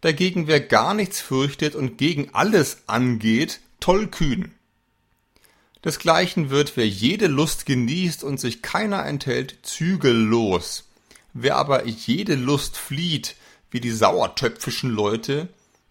Dagegen 0.00 0.46
wer 0.46 0.60
gar 0.60 0.94
nichts 0.94 1.20
fürchtet 1.20 1.74
und 1.74 1.96
gegen 1.96 2.34
alles 2.34 2.82
angeht, 2.86 3.60
tollkühn. 3.80 4.52
Desgleichen 5.84 6.50
wird, 6.50 6.76
wer 6.76 6.88
jede 6.88 7.28
Lust 7.28 7.64
genießt 7.64 8.24
und 8.24 8.40
sich 8.40 8.62
keiner 8.62 9.06
enthält, 9.06 9.58
zügellos. 9.62 10.88
Wer 11.32 11.56
aber 11.56 11.86
jede 11.86 12.34
Lust 12.34 12.76
flieht, 12.76 13.36
wie 13.70 13.80
die 13.80 13.92
sauertöpfischen 13.92 14.90
Leute, 14.90 15.48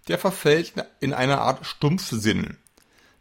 der 0.09 0.17
verfällt 0.17 0.73
in 0.99 1.13
eine 1.13 1.39
Art 1.39 1.65
Stumpfsinn. 1.65 2.57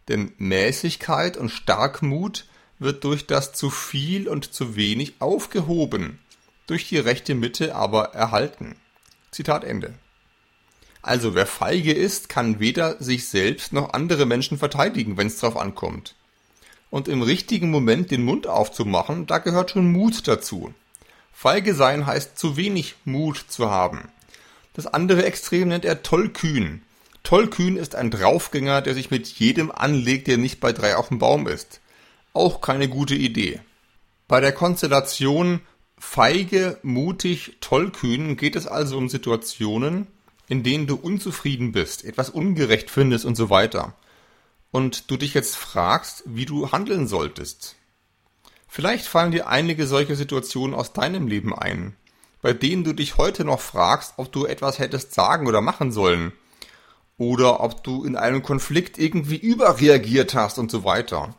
Denn 0.08 0.32
Mäßigkeit 0.38 1.36
und 1.36 1.50
Starkmut 1.50 2.46
wird 2.78 3.04
durch 3.04 3.26
das 3.26 3.52
zu 3.52 3.70
viel 3.70 4.28
und 4.28 4.52
zu 4.52 4.76
wenig 4.76 5.14
aufgehoben, 5.20 6.18
durch 6.66 6.88
die 6.88 6.98
rechte 6.98 7.34
Mitte 7.34 7.76
aber 7.76 8.14
erhalten. 8.14 8.76
Zitat 9.30 9.62
Ende. 9.62 9.94
Also 11.00 11.36
wer 11.36 11.46
feige 11.46 11.92
ist, 11.92 12.28
kann 12.28 12.58
weder 12.58 13.00
sich 13.00 13.28
selbst 13.28 13.72
noch 13.72 13.92
andere 13.92 14.26
Menschen 14.26 14.58
verteidigen, 14.58 15.16
wenn 15.16 15.28
es 15.28 15.38
drauf 15.38 15.56
ankommt 15.56 16.16
und 16.90 17.08
im 17.08 17.22
richtigen 17.22 17.70
Moment 17.70 18.10
den 18.10 18.24
Mund 18.24 18.46
aufzumachen, 18.46 19.26
da 19.26 19.38
gehört 19.38 19.72
schon 19.72 19.90
Mut 19.92 20.26
dazu. 20.28 20.72
Feige 21.32 21.74
sein 21.74 22.06
heißt 22.06 22.38
zu 22.38 22.56
wenig 22.56 22.94
Mut 23.04 23.36
zu 23.48 23.70
haben. 23.70 24.08
Das 24.74 24.86
andere 24.86 25.24
Extrem 25.24 25.68
nennt 25.68 25.84
er 25.84 26.02
tollkühn. 26.02 26.82
Tollkühn 27.22 27.76
ist 27.76 27.94
ein 27.94 28.10
Draufgänger, 28.10 28.82
der 28.82 28.94
sich 28.94 29.10
mit 29.10 29.26
jedem 29.26 29.70
anlegt, 29.70 30.28
der 30.28 30.38
nicht 30.38 30.60
bei 30.60 30.72
drei 30.72 30.96
auf 30.96 31.08
dem 31.08 31.18
Baum 31.18 31.48
ist. 31.48 31.80
Auch 32.32 32.60
keine 32.60 32.88
gute 32.88 33.14
Idee. 33.14 33.60
Bei 34.28 34.40
der 34.40 34.52
Konstellation 34.52 35.60
feige, 35.98 36.78
mutig, 36.82 37.56
tollkühn 37.60 38.36
geht 38.36 38.56
es 38.56 38.66
also 38.66 38.96
um 38.96 39.08
Situationen, 39.08 40.06
in 40.48 40.62
denen 40.62 40.86
du 40.86 40.96
unzufrieden 40.96 41.72
bist, 41.72 42.04
etwas 42.04 42.30
ungerecht 42.30 42.90
findest 42.90 43.24
und 43.24 43.36
so 43.36 43.50
weiter 43.50 43.94
und 44.70 45.10
du 45.10 45.16
dich 45.16 45.34
jetzt 45.34 45.56
fragst, 45.56 46.22
wie 46.26 46.46
du 46.46 46.72
handeln 46.72 47.06
solltest. 47.06 47.76
Vielleicht 48.68 49.06
fallen 49.06 49.32
dir 49.32 49.48
einige 49.48 49.86
solche 49.86 50.16
Situationen 50.16 50.74
aus 50.74 50.92
deinem 50.92 51.28
Leben 51.28 51.54
ein, 51.54 51.96
bei 52.42 52.52
denen 52.52 52.84
du 52.84 52.92
dich 52.92 53.16
heute 53.16 53.44
noch 53.44 53.60
fragst, 53.60 54.14
ob 54.16 54.32
du 54.32 54.44
etwas 54.44 54.78
hättest 54.78 55.14
sagen 55.14 55.46
oder 55.46 55.60
machen 55.60 55.92
sollen, 55.92 56.32
oder 57.18 57.60
ob 57.60 57.82
du 57.82 58.04
in 58.04 58.16
einem 58.16 58.42
Konflikt 58.42 58.98
irgendwie 58.98 59.36
überreagiert 59.36 60.34
hast 60.34 60.58
und 60.58 60.70
so 60.70 60.84
weiter. 60.84 61.34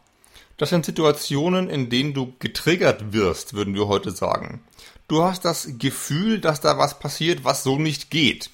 Das 0.58 0.70
sind 0.70 0.86
Situationen, 0.86 1.70
in 1.70 1.90
denen 1.90 2.14
du 2.14 2.34
getriggert 2.40 3.14
wirst, 3.14 3.54
würden 3.54 3.76
wir 3.76 3.88
heute 3.88 4.12
sagen. 4.12 4.64
Du 5.08 5.24
hast 5.24 5.46
das 5.46 5.70
Gefühl, 5.78 6.42
dass 6.42 6.62
da 6.62 6.78
was 6.78 7.00
passiert, 7.00 7.44
was 7.44 7.64
so 7.64 7.78
nicht 7.78 8.10
geht. 8.10 8.50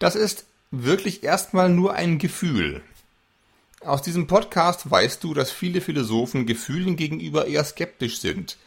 Das 0.00 0.16
ist 0.16 0.46
wirklich 0.70 1.22
erstmal 1.22 1.68
nur 1.68 1.94
ein 1.94 2.18
Gefühl. 2.18 2.82
Aus 3.84 4.02
diesem 4.02 4.26
Podcast 4.26 4.90
weißt 4.90 5.22
du, 5.22 5.34
dass 5.34 5.52
viele 5.52 5.80
Philosophen 5.80 6.46
Gefühlen 6.46 6.96
gegenüber 6.96 7.46
eher 7.46 7.62
skeptisch 7.62 8.18
sind. 8.18 8.58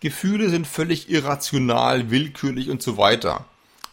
Gefühle 0.00 0.48
sind 0.48 0.66
völlig 0.66 1.10
irrational, 1.10 2.10
willkürlich 2.10 2.70
und 2.70 2.80
so 2.80 2.96
weiter. 2.96 3.46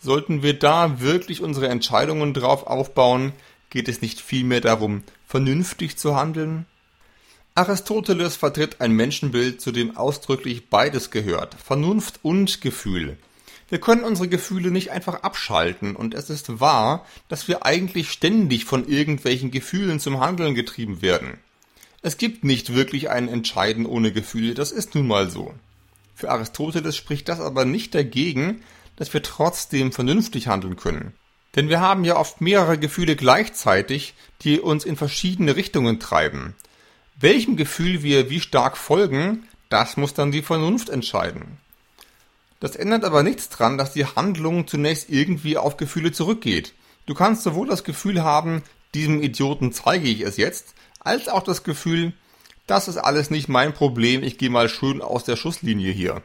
Sollten 0.03 0.43
wir 0.43 0.57
da 0.57 1.01
wirklich 1.01 1.41
unsere 1.41 1.67
Entscheidungen 1.69 2.35
drauf 2.35 2.67
aufbauen, 2.67 3.33
geht 3.71 3.87
es 3.87 4.01
nicht 4.01 4.21
vielmehr 4.21 4.61
darum, 4.61 5.03
vernünftig 5.25 5.97
zu 5.97 6.15
handeln? 6.15 6.67
Aristoteles 7.55 8.35
vertritt 8.35 8.81
ein 8.81 8.91
Menschenbild, 8.91 9.61
zu 9.61 9.71
dem 9.71 9.97
ausdrücklich 9.97 10.69
beides 10.69 11.09
gehört, 11.09 11.55
Vernunft 11.55 12.19
und 12.21 12.61
Gefühl. 12.61 13.17
Wir 13.71 13.79
können 13.79 14.03
unsere 14.03 14.27
Gefühle 14.27 14.69
nicht 14.69 14.91
einfach 14.91 15.23
abschalten 15.23 15.95
und 15.95 16.13
es 16.13 16.29
ist 16.29 16.59
wahr, 16.59 17.05
dass 17.29 17.47
wir 17.47 17.65
eigentlich 17.65 18.11
ständig 18.11 18.65
von 18.65 18.85
irgendwelchen 18.85 19.49
Gefühlen 19.49 20.01
zum 20.01 20.19
Handeln 20.19 20.55
getrieben 20.55 21.01
werden. 21.01 21.37
Es 22.01 22.17
gibt 22.17 22.43
nicht 22.43 22.73
wirklich 22.75 23.09
ein 23.09 23.29
Entscheiden 23.29 23.85
ohne 23.85 24.11
Gefühle, 24.11 24.55
das 24.55 24.73
ist 24.73 24.93
nun 24.93 25.07
mal 25.07 25.29
so. 25.29 25.53
Für 26.15 26.31
Aristoteles 26.31 26.97
spricht 26.97 27.29
das 27.29 27.39
aber 27.39 27.63
nicht 27.63 27.95
dagegen, 27.95 28.61
dass 28.97 29.13
wir 29.13 29.23
trotzdem 29.23 29.93
vernünftig 29.93 30.49
handeln 30.49 30.75
können. 30.75 31.13
Denn 31.55 31.69
wir 31.69 31.79
haben 31.79 32.03
ja 32.03 32.17
oft 32.17 32.41
mehrere 32.41 32.77
Gefühle 32.77 33.15
gleichzeitig, 33.15 34.15
die 34.41 34.59
uns 34.59 34.83
in 34.83 34.97
verschiedene 34.97 35.55
Richtungen 35.55 36.01
treiben. 36.01 36.57
Welchem 37.17 37.55
Gefühl 37.55 38.03
wir 38.03 38.29
wie 38.29 38.41
stark 38.41 38.75
folgen, 38.75 39.47
das 39.69 39.95
muss 39.95 40.13
dann 40.13 40.33
die 40.33 40.41
Vernunft 40.41 40.89
entscheiden. 40.89 41.57
Das 42.61 42.75
ändert 42.75 43.03
aber 43.03 43.23
nichts 43.23 43.49
dran, 43.49 43.77
dass 43.79 43.91
die 43.91 44.05
Handlung 44.05 44.67
zunächst 44.67 45.09
irgendwie 45.09 45.57
auf 45.57 45.77
Gefühle 45.77 46.11
zurückgeht. 46.11 46.73
Du 47.07 47.15
kannst 47.15 47.41
sowohl 47.41 47.67
das 47.67 47.83
Gefühl 47.83 48.23
haben, 48.23 48.61
diesem 48.93 49.23
Idioten 49.23 49.73
zeige 49.73 50.07
ich 50.07 50.21
es 50.21 50.37
jetzt, 50.37 50.75
als 50.99 51.27
auch 51.27 51.43
das 51.43 51.63
Gefühl, 51.63 52.13
das 52.67 52.87
ist 52.87 52.97
alles 52.97 53.31
nicht 53.31 53.49
mein 53.49 53.73
Problem, 53.73 54.21
ich 54.21 54.37
gehe 54.37 54.51
mal 54.51 54.69
schön 54.69 55.01
aus 55.01 55.23
der 55.23 55.37
Schusslinie 55.37 55.91
hier. 55.91 56.21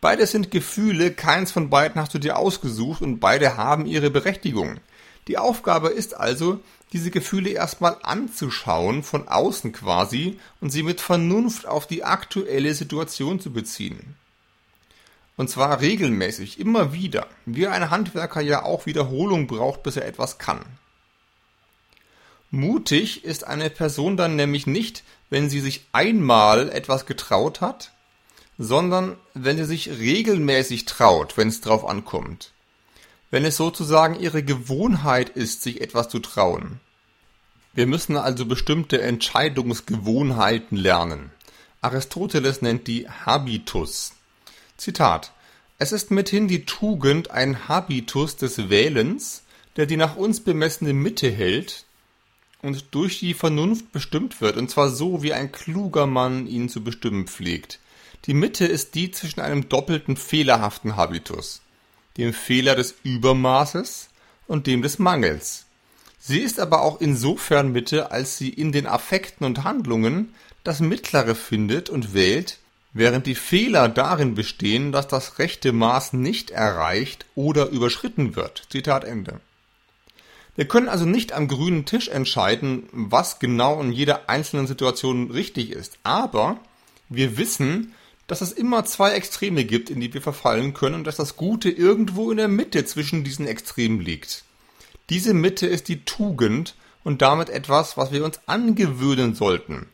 Beides 0.00 0.32
sind 0.32 0.50
Gefühle, 0.50 1.12
keins 1.12 1.52
von 1.52 1.70
beiden 1.70 2.02
hast 2.02 2.12
du 2.12 2.18
dir 2.18 2.38
ausgesucht 2.38 3.00
und 3.00 3.20
beide 3.20 3.56
haben 3.56 3.86
ihre 3.86 4.10
Berechtigung. 4.10 4.80
Die 5.28 5.38
Aufgabe 5.38 5.90
ist 5.90 6.16
also, 6.16 6.58
diese 6.92 7.12
Gefühle 7.12 7.50
erstmal 7.50 7.98
anzuschauen, 8.02 9.04
von 9.04 9.28
außen 9.28 9.72
quasi, 9.72 10.40
und 10.60 10.70
sie 10.70 10.82
mit 10.82 11.00
Vernunft 11.00 11.66
auf 11.66 11.86
die 11.86 12.02
aktuelle 12.02 12.74
Situation 12.74 13.38
zu 13.38 13.52
beziehen. 13.52 14.16
Und 15.36 15.48
zwar 15.48 15.80
regelmäßig, 15.80 16.60
immer 16.60 16.92
wieder. 16.92 17.26
Wie 17.46 17.66
ein 17.66 17.90
Handwerker 17.90 18.40
ja 18.40 18.64
auch 18.64 18.86
Wiederholung 18.86 19.46
braucht, 19.46 19.82
bis 19.82 19.96
er 19.96 20.06
etwas 20.06 20.38
kann. 20.38 20.60
Mutig 22.50 23.24
ist 23.24 23.44
eine 23.44 23.70
Person 23.70 24.18
dann 24.18 24.36
nämlich 24.36 24.66
nicht, 24.66 25.04
wenn 25.30 25.48
sie 25.48 25.60
sich 25.60 25.86
einmal 25.92 26.68
etwas 26.68 27.06
getraut 27.06 27.62
hat, 27.62 27.92
sondern 28.58 29.16
wenn 29.32 29.56
sie 29.56 29.64
sich 29.64 29.88
regelmäßig 29.88 30.84
traut, 30.84 31.38
wenn 31.38 31.48
es 31.48 31.62
drauf 31.62 31.86
ankommt. 31.88 32.52
Wenn 33.30 33.46
es 33.46 33.56
sozusagen 33.56 34.20
ihre 34.20 34.42
Gewohnheit 34.42 35.30
ist, 35.30 35.62
sich 35.62 35.80
etwas 35.80 36.10
zu 36.10 36.18
trauen. 36.18 36.80
Wir 37.72 37.86
müssen 37.86 38.18
also 38.18 38.44
bestimmte 38.44 39.00
Entscheidungsgewohnheiten 39.00 40.76
lernen. 40.76 41.30
Aristoteles 41.80 42.60
nennt 42.60 42.86
die 42.86 43.08
Habitus. 43.08 44.12
Zitat: 44.76 45.32
Es 45.78 45.92
ist 45.92 46.10
mithin 46.10 46.48
die 46.48 46.64
Tugend 46.64 47.30
ein 47.30 47.68
Habitus 47.68 48.36
des 48.36 48.70
Wählens, 48.70 49.42
der 49.76 49.86
die 49.86 49.96
nach 49.96 50.16
uns 50.16 50.40
bemessene 50.40 50.92
Mitte 50.92 51.30
hält 51.30 51.86
und 52.62 52.86
durch 52.94 53.18
die 53.18 53.34
Vernunft 53.34 53.92
bestimmt 53.92 54.40
wird, 54.40 54.56
und 54.56 54.70
zwar 54.70 54.88
so, 54.90 55.22
wie 55.22 55.32
ein 55.32 55.52
kluger 55.52 56.06
Mann 56.06 56.46
ihn 56.46 56.68
zu 56.68 56.82
bestimmen 56.82 57.26
pflegt. 57.26 57.80
Die 58.26 58.34
Mitte 58.34 58.66
ist 58.66 58.94
die 58.94 59.10
zwischen 59.10 59.40
einem 59.40 59.68
doppelten 59.68 60.16
fehlerhaften 60.16 60.96
Habitus, 60.96 61.60
dem 62.16 62.32
Fehler 62.32 62.76
des 62.76 62.94
Übermaßes 63.02 64.10
und 64.46 64.66
dem 64.68 64.82
des 64.82 65.00
Mangels. 65.00 65.66
Sie 66.20 66.38
ist 66.38 66.60
aber 66.60 66.82
auch 66.82 67.00
insofern 67.00 67.72
Mitte, 67.72 68.12
als 68.12 68.38
sie 68.38 68.50
in 68.50 68.70
den 68.70 68.86
Affekten 68.86 69.44
und 69.44 69.64
Handlungen 69.64 70.34
das 70.62 70.78
Mittlere 70.78 71.34
findet 71.34 71.90
und 71.90 72.14
wählt, 72.14 72.58
während 72.92 73.26
die 73.26 73.34
Fehler 73.34 73.88
darin 73.88 74.34
bestehen, 74.34 74.92
dass 74.92 75.08
das 75.08 75.38
rechte 75.38 75.72
Maß 75.72 76.12
nicht 76.12 76.50
erreicht 76.50 77.26
oder 77.34 77.68
überschritten 77.68 78.36
wird. 78.36 78.66
Zitat 78.70 79.04
Ende. 79.04 79.40
Wir 80.54 80.68
können 80.68 80.88
also 80.88 81.06
nicht 81.06 81.32
am 81.32 81.48
grünen 81.48 81.86
Tisch 81.86 82.08
entscheiden, 82.08 82.88
was 82.92 83.38
genau 83.38 83.80
in 83.80 83.92
jeder 83.92 84.28
einzelnen 84.28 84.66
Situation 84.66 85.30
richtig 85.30 85.70
ist, 85.70 85.98
aber 86.02 86.58
wir 87.08 87.38
wissen, 87.38 87.94
dass 88.26 88.42
es 88.42 88.52
immer 88.52 88.84
zwei 88.84 89.12
Extreme 89.12 89.64
gibt, 89.64 89.90
in 89.90 90.00
die 90.00 90.12
wir 90.12 90.22
verfallen 90.22 90.74
können 90.74 90.96
und 90.96 91.06
dass 91.06 91.16
das 91.16 91.36
Gute 91.36 91.70
irgendwo 91.70 92.30
in 92.30 92.36
der 92.36 92.48
Mitte 92.48 92.84
zwischen 92.84 93.24
diesen 93.24 93.46
Extremen 93.46 94.00
liegt. 94.00 94.44
Diese 95.10 95.34
Mitte 95.34 95.66
ist 95.66 95.88
die 95.88 96.04
Tugend 96.04 96.74
und 97.02 97.22
damit 97.22 97.48
etwas, 97.48 97.96
was 97.96 98.12
wir 98.12 98.24
uns 98.24 98.40
angewöhnen 98.46 99.34
sollten. 99.34 99.88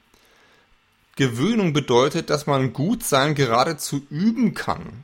Gewöhnung 1.19 1.73
bedeutet, 1.73 2.31
dass 2.31 2.47
man 2.47 2.73
Gutsein 2.73 3.35
geradezu 3.35 4.03
üben 4.09 4.55
kann. 4.55 5.03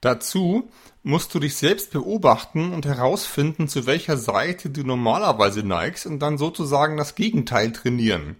Dazu 0.00 0.70
musst 1.02 1.34
du 1.34 1.40
dich 1.40 1.56
selbst 1.56 1.90
beobachten 1.90 2.72
und 2.72 2.86
herausfinden, 2.86 3.66
zu 3.66 3.84
welcher 3.84 4.16
Seite 4.16 4.70
du 4.70 4.84
normalerweise 4.84 5.64
neigst 5.64 6.06
und 6.06 6.20
dann 6.20 6.38
sozusagen 6.38 6.96
das 6.96 7.16
Gegenteil 7.16 7.72
trainieren. 7.72 8.36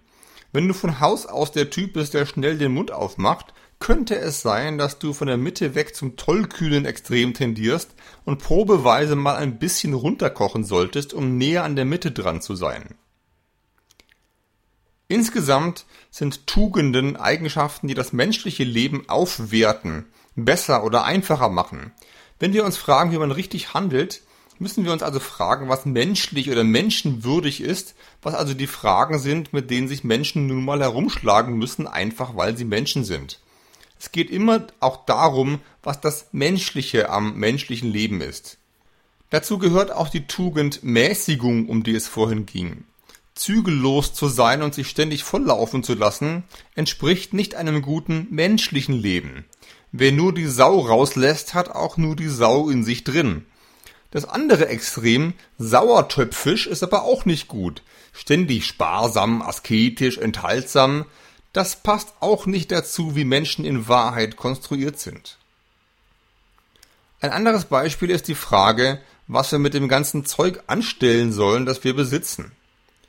Wenn 0.53 0.69
du 0.69 0.73
von 0.73 1.01
Haus 1.01 1.25
aus 1.25 1.51
der 1.51 1.69
Typ 1.69 1.91
bist, 1.91 2.13
der 2.13 2.25
schnell 2.25 2.57
den 2.57 2.71
Mund 2.71 2.93
aufmacht, 2.93 3.53
könnte 3.79 4.15
es 4.17 4.41
sein, 4.41 4.77
dass 4.77 4.97
du 4.97 5.11
von 5.11 5.27
der 5.27 5.35
Mitte 5.35 5.75
weg 5.75 5.97
zum 5.97 6.15
tollkühlen 6.15 6.85
Extrem 6.85 7.33
tendierst 7.33 7.93
und 8.23 8.41
probeweise 8.41 9.17
mal 9.17 9.35
ein 9.35 9.59
bisschen 9.59 9.93
runterkochen 9.93 10.63
solltest, 10.63 11.13
um 11.13 11.37
näher 11.37 11.65
an 11.65 11.75
der 11.75 11.83
Mitte 11.83 12.11
dran 12.11 12.41
zu 12.41 12.55
sein. 12.55 12.95
Insgesamt 15.07 15.85
sind 16.09 16.47
Tugenden 16.47 17.15
Eigenschaften, 17.15 17.87
die 17.87 17.93
das 17.93 18.11
menschliche 18.11 18.63
Leben 18.63 19.07
aufwerten, 19.07 20.05
besser 20.35 20.83
oder 20.83 21.03
einfacher 21.03 21.49
machen. 21.49 21.91
Wenn 22.39 22.53
wir 22.53 22.65
uns 22.65 22.77
fragen, 22.77 23.11
wie 23.11 23.19
man 23.19 23.31
richtig 23.31 23.75
handelt, 23.75 24.21
müssen 24.57 24.83
wir 24.83 24.91
uns 24.91 25.03
also 25.03 25.19
fragen, 25.19 25.69
was 25.69 25.85
menschlich 25.85 26.49
oder 26.49 26.63
menschenwürdig 26.63 27.61
ist, 27.61 27.93
was 28.23 28.33
also 28.33 28.55
die 28.55 28.67
Fragen 28.67 29.19
sind, 29.19 29.53
mit 29.53 29.69
denen 29.69 29.87
sich 29.87 30.03
Menschen 30.03 30.47
nun 30.47 30.65
mal 30.65 30.79
herumschlagen 30.79 31.55
müssen, 31.55 31.87
einfach 31.87 32.35
weil 32.35 32.57
sie 32.57 32.65
Menschen 32.65 33.03
sind. 33.03 33.39
Es 33.99 34.11
geht 34.11 34.31
immer 34.31 34.65
auch 34.79 35.05
darum, 35.05 35.59
was 35.83 36.01
das 36.01 36.29
Menschliche 36.31 37.09
am 37.09 37.35
menschlichen 37.35 37.91
Leben 37.91 38.21
ist. 38.21 38.57
Dazu 39.29 39.59
gehört 39.59 39.91
auch 39.91 40.09
die 40.09 40.25
Tugend 40.25 40.83
Mäßigung, 40.83 41.69
um 41.69 41.83
die 41.83 41.95
es 41.95 42.07
vorhin 42.07 42.45
ging 42.45 42.85
zügellos 43.35 44.13
zu 44.13 44.27
sein 44.27 44.61
und 44.61 44.73
sich 44.73 44.89
ständig 44.89 45.23
volllaufen 45.23 45.83
zu 45.83 45.93
lassen, 45.93 46.43
entspricht 46.73 47.33
nicht 47.33 47.55
einem 47.55 47.81
guten 47.81 48.27
menschlichen 48.31 48.95
Leben. 48.95 49.45
Wer 49.91 50.11
nur 50.11 50.33
die 50.33 50.47
Sau 50.47 50.79
rauslässt, 50.79 51.53
hat 51.53 51.69
auch 51.69 51.97
nur 51.97 52.15
die 52.15 52.29
Sau 52.29 52.69
in 52.69 52.83
sich 52.83 53.03
drin. 53.03 53.45
Das 54.11 54.25
andere 54.25 54.67
Extrem, 54.69 55.33
sauertöpfisch, 55.57 56.67
ist 56.67 56.83
aber 56.83 57.03
auch 57.03 57.25
nicht 57.25 57.47
gut. 57.49 57.83
Ständig 58.13 58.65
sparsam, 58.65 59.41
asketisch, 59.41 60.17
enthaltsam, 60.17 61.05
das 61.51 61.77
passt 61.77 62.13
auch 62.21 62.45
nicht 62.45 62.71
dazu, 62.71 63.15
wie 63.15 63.25
Menschen 63.25 63.65
in 63.65 63.87
Wahrheit 63.87 64.37
konstruiert 64.37 64.99
sind. 64.99 65.37
Ein 67.21 67.31
anderes 67.31 67.65
Beispiel 67.65 68.09
ist 68.09 68.27
die 68.27 68.35
Frage, 68.35 69.01
was 69.27 69.51
wir 69.51 69.59
mit 69.59 69.73
dem 69.73 69.87
ganzen 69.87 70.25
Zeug 70.25 70.63
anstellen 70.67 71.31
sollen, 71.31 71.65
das 71.65 71.83
wir 71.83 71.95
besitzen. 71.95 72.51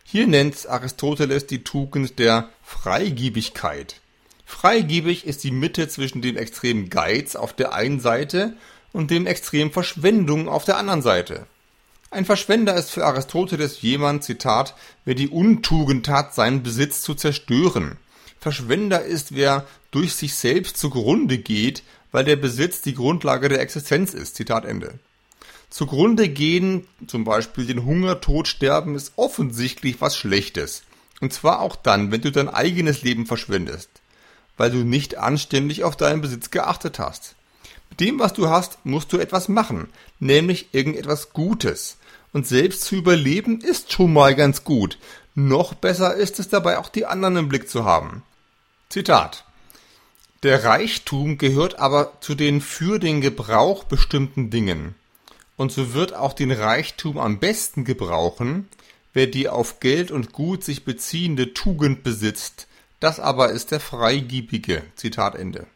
Hier 0.08 0.28
nennt 0.28 0.68
Aristoteles 0.68 1.48
die 1.48 1.64
Tugend 1.64 2.20
der 2.20 2.48
Freigiebigkeit. 2.62 4.00
Freigiebig 4.44 5.26
ist 5.26 5.42
die 5.42 5.50
Mitte 5.50 5.88
zwischen 5.88 6.22
dem 6.22 6.36
Extrem 6.36 6.90
Geiz 6.90 7.34
auf 7.34 7.52
der 7.52 7.72
einen 7.72 7.98
Seite 7.98 8.54
und 8.92 9.10
dem 9.10 9.26
Extrem 9.26 9.72
Verschwendung 9.72 10.48
auf 10.48 10.64
der 10.64 10.76
anderen 10.76 11.02
Seite. 11.02 11.46
Ein 12.12 12.24
Verschwender 12.24 12.76
ist 12.76 12.92
für 12.92 13.04
Aristoteles 13.04 13.82
jemand, 13.82 14.22
Zitat, 14.22 14.76
wer 15.04 15.16
die 15.16 15.28
Untugend 15.28 16.08
hat, 16.08 16.36
seinen 16.36 16.62
Besitz 16.62 17.02
zu 17.02 17.16
zerstören. 17.16 17.96
Verschwender 18.38 19.02
ist, 19.02 19.34
wer 19.34 19.66
durch 19.90 20.14
sich 20.14 20.36
selbst 20.36 20.76
zugrunde 20.76 21.38
geht, 21.38 21.82
weil 22.12 22.22
der 22.22 22.36
Besitz 22.36 22.80
die 22.80 22.94
Grundlage 22.94 23.48
der 23.48 23.60
Existenz 23.60 24.14
ist. 24.14 24.36
Zitat 24.36 24.66
Ende. 24.66 25.00
Zugrunde 25.70 26.28
gehen, 26.28 26.86
zum 27.06 27.24
Beispiel 27.24 27.66
den 27.66 27.84
Hungertod 27.84 28.48
sterben, 28.48 28.94
ist 28.94 29.12
offensichtlich 29.16 30.00
was 30.00 30.16
Schlechtes. 30.16 30.82
Und 31.20 31.32
zwar 31.32 31.60
auch 31.60 31.76
dann, 31.76 32.12
wenn 32.12 32.20
du 32.20 32.30
dein 32.30 32.48
eigenes 32.48 33.02
Leben 33.02 33.26
verschwendest, 33.26 33.90
weil 34.56 34.70
du 34.70 34.78
nicht 34.78 35.16
anständig 35.16 35.84
auf 35.84 35.96
deinen 35.96 36.20
Besitz 36.20 36.50
geachtet 36.50 36.98
hast. 36.98 37.34
Mit 37.90 38.00
dem, 38.00 38.18
was 38.18 38.32
du 38.32 38.48
hast, 38.48 38.84
musst 38.84 39.12
du 39.12 39.18
etwas 39.18 39.48
machen, 39.48 39.88
nämlich 40.18 40.68
irgendetwas 40.72 41.32
Gutes. 41.32 41.96
Und 42.32 42.46
selbst 42.46 42.82
zu 42.82 42.96
überleben 42.96 43.60
ist 43.60 43.92
schon 43.92 44.12
mal 44.12 44.34
ganz 44.34 44.64
gut. 44.64 44.98
Noch 45.34 45.74
besser 45.74 46.14
ist 46.14 46.38
es 46.38 46.48
dabei 46.48 46.78
auch 46.78 46.88
die 46.88 47.06
anderen 47.06 47.36
im 47.36 47.48
Blick 47.48 47.68
zu 47.68 47.84
haben. 47.84 48.22
Zitat. 48.88 49.44
Der 50.42 50.64
Reichtum 50.64 51.38
gehört 51.38 51.78
aber 51.78 52.12
zu 52.20 52.34
den 52.34 52.60
für 52.60 52.98
den 52.98 53.20
Gebrauch 53.20 53.84
bestimmten 53.84 54.50
Dingen 54.50 54.94
und 55.56 55.72
so 55.72 55.94
wird 55.94 56.14
auch 56.14 56.32
den 56.32 56.52
Reichtum 56.52 57.18
am 57.18 57.38
besten 57.38 57.84
gebrauchen, 57.84 58.68
wer 59.12 59.26
die 59.26 59.48
auf 59.48 59.80
Geld 59.80 60.10
und 60.10 60.32
Gut 60.32 60.62
sich 60.64 60.84
beziehende 60.84 61.54
Tugend 61.54 62.02
besitzt, 62.02 62.66
das 63.00 63.20
aber 63.20 63.50
ist 63.50 63.70
der 63.70 63.80
Freigiebige. 63.80 64.82
Zitat 64.96 65.34
Ende. 65.34 65.66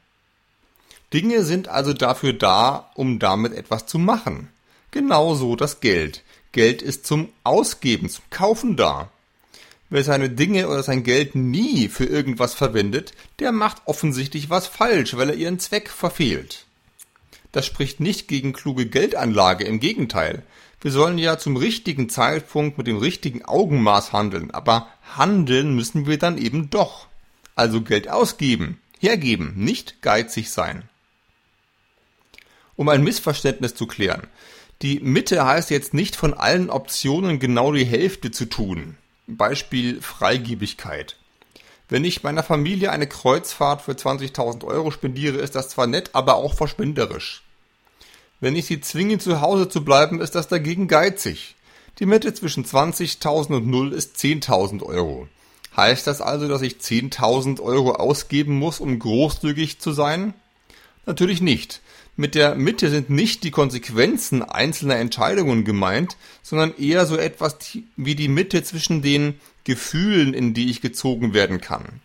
Dinge 1.13 1.45
sind 1.45 1.69
also 1.69 1.93
dafür 1.93 2.33
da, 2.33 2.91
um 2.95 3.19
damit 3.19 3.53
etwas 3.53 3.87
zu 3.87 3.99
machen. 3.99 4.49
Genauso 4.91 5.57
das 5.57 5.81
Geld. 5.81 6.23
Geld 6.53 6.83
ist 6.83 7.07
zum 7.07 7.29
Ausgeben, 7.45 8.09
zum 8.09 8.25
Kaufen 8.31 8.77
da. 8.77 9.11
Wer 9.89 10.05
seine 10.05 10.31
Dinge 10.31 10.69
oder 10.69 10.83
sein 10.83 11.03
Geld 11.03 11.35
nie 11.35 11.89
für 11.89 12.05
irgendwas 12.05 12.55
verwendet, 12.55 13.13
der 13.41 13.51
macht 13.51 13.83
offensichtlich 13.87 14.51
was 14.51 14.69
falsch, 14.69 15.17
weil 15.17 15.31
er 15.31 15.37
ihren 15.37 15.59
Zweck 15.59 15.89
verfehlt. 15.89 16.67
Das 17.53 17.67
spricht 17.67 18.01
nicht 18.01 18.29
gegen 18.29 18.53
kluge 18.53 18.87
Geldanlage, 18.87 19.65
im 19.65 19.81
Gegenteil. 19.81 20.45
Wir 20.81 20.91
sollen 20.91 21.19
ja 21.19 21.39
zum 21.39 21.57
richtigen 21.57 22.09
Zeitpunkt 22.09 22.79
mit 22.79 22.87
dem 22.87 22.97
richtigen 22.97 23.45
Augenmaß 23.45 24.13
handeln, 24.13 24.51
aber 24.51 24.89
handeln 25.17 25.75
müssen 25.75 26.07
wir 26.07 26.19
dann 26.19 26.39
eben 26.39 26.71
doch. 26.71 27.07
Also 27.55 27.83
Geld 27.83 28.09
ausgeben, 28.09 28.81
hergeben, 28.99 29.53
nicht 29.57 30.01
geizig 30.01 30.51
sein. 30.51 30.85
Um 32.77 32.89
ein 32.89 33.05
Missverständnis 33.05 33.75
zu 33.75 33.87
klären. 33.87 34.27
Die 34.81 35.01
Mitte 35.01 35.45
heißt 35.45 35.69
jetzt 35.69 35.93
nicht 35.93 36.17
von 36.17 36.33
allen 36.33 36.71
Optionen 36.71 37.39
genau 37.39 37.73
die 37.75 37.85
Hälfte 37.85 38.31
zu 38.31 38.47
tun. 38.47 38.97
Beispiel 39.27 40.01
Freigebigkeit. 40.01 41.20
Wenn 41.91 42.05
ich 42.05 42.23
meiner 42.23 42.45
Familie 42.45 42.93
eine 42.93 43.09
Kreuzfahrt 43.09 43.83
für 43.83 43.93
20.000 43.93 44.65
Euro 44.65 44.93
spendiere, 44.93 45.39
ist 45.39 45.57
das 45.57 45.71
zwar 45.71 45.89
nett, 45.89 46.11
aber 46.13 46.37
auch 46.37 46.55
verschwenderisch. 46.55 47.43
Wenn 48.39 48.55
ich 48.55 48.67
sie 48.67 48.81
zwinge, 48.81 49.19
zu 49.19 49.41
Hause 49.41 49.69
zu 49.69 49.85
bleiben, 49.85 50.21
ist 50.21 50.37
das 50.37 50.47
dagegen 50.47 50.87
geizig. 50.87 51.57
Die 51.99 52.07
Mitte 52.07 52.33
zwischen 52.33 52.65
20.000 52.65 53.57
und 53.57 53.67
0 53.67 53.93
ist 53.93 54.17
10.000 54.17 54.85
Euro. 54.85 55.29
Heißt 55.77 56.07
das 56.07 56.21
also, 56.21 56.47
dass 56.47 56.63
ich 56.63 56.75
10.000 56.75 57.61
Euro 57.61 57.93
ausgeben 57.93 58.57
muss, 58.57 58.79
um 58.79 58.99
großzügig 58.99 59.81
zu 59.81 59.93
sein? 59.93 60.33
Natürlich 61.07 61.41
nicht. 61.41 61.81
Mit 62.17 62.35
der 62.35 62.55
Mitte 62.55 62.89
sind 62.91 63.11
nicht 63.11 63.45
die 63.45 63.51
Konsequenzen 63.51 64.43
einzelner 64.43 64.97
Entscheidungen 64.97 65.65
gemeint, 65.65 66.17
sondern 66.43 66.77
eher 66.77 67.07
so 67.07 67.17
etwas 67.17 67.57
wie 67.97 68.15
die 68.15 68.29
Mitte 68.29 68.63
zwischen 68.63 69.03
den 69.03 69.41
Gefühlen, 69.65 70.35
in 70.35 70.55
die 70.55 70.71
ich 70.71 70.81
gezogen 70.81 71.35
werden 71.35 71.61
kann. 71.61 72.01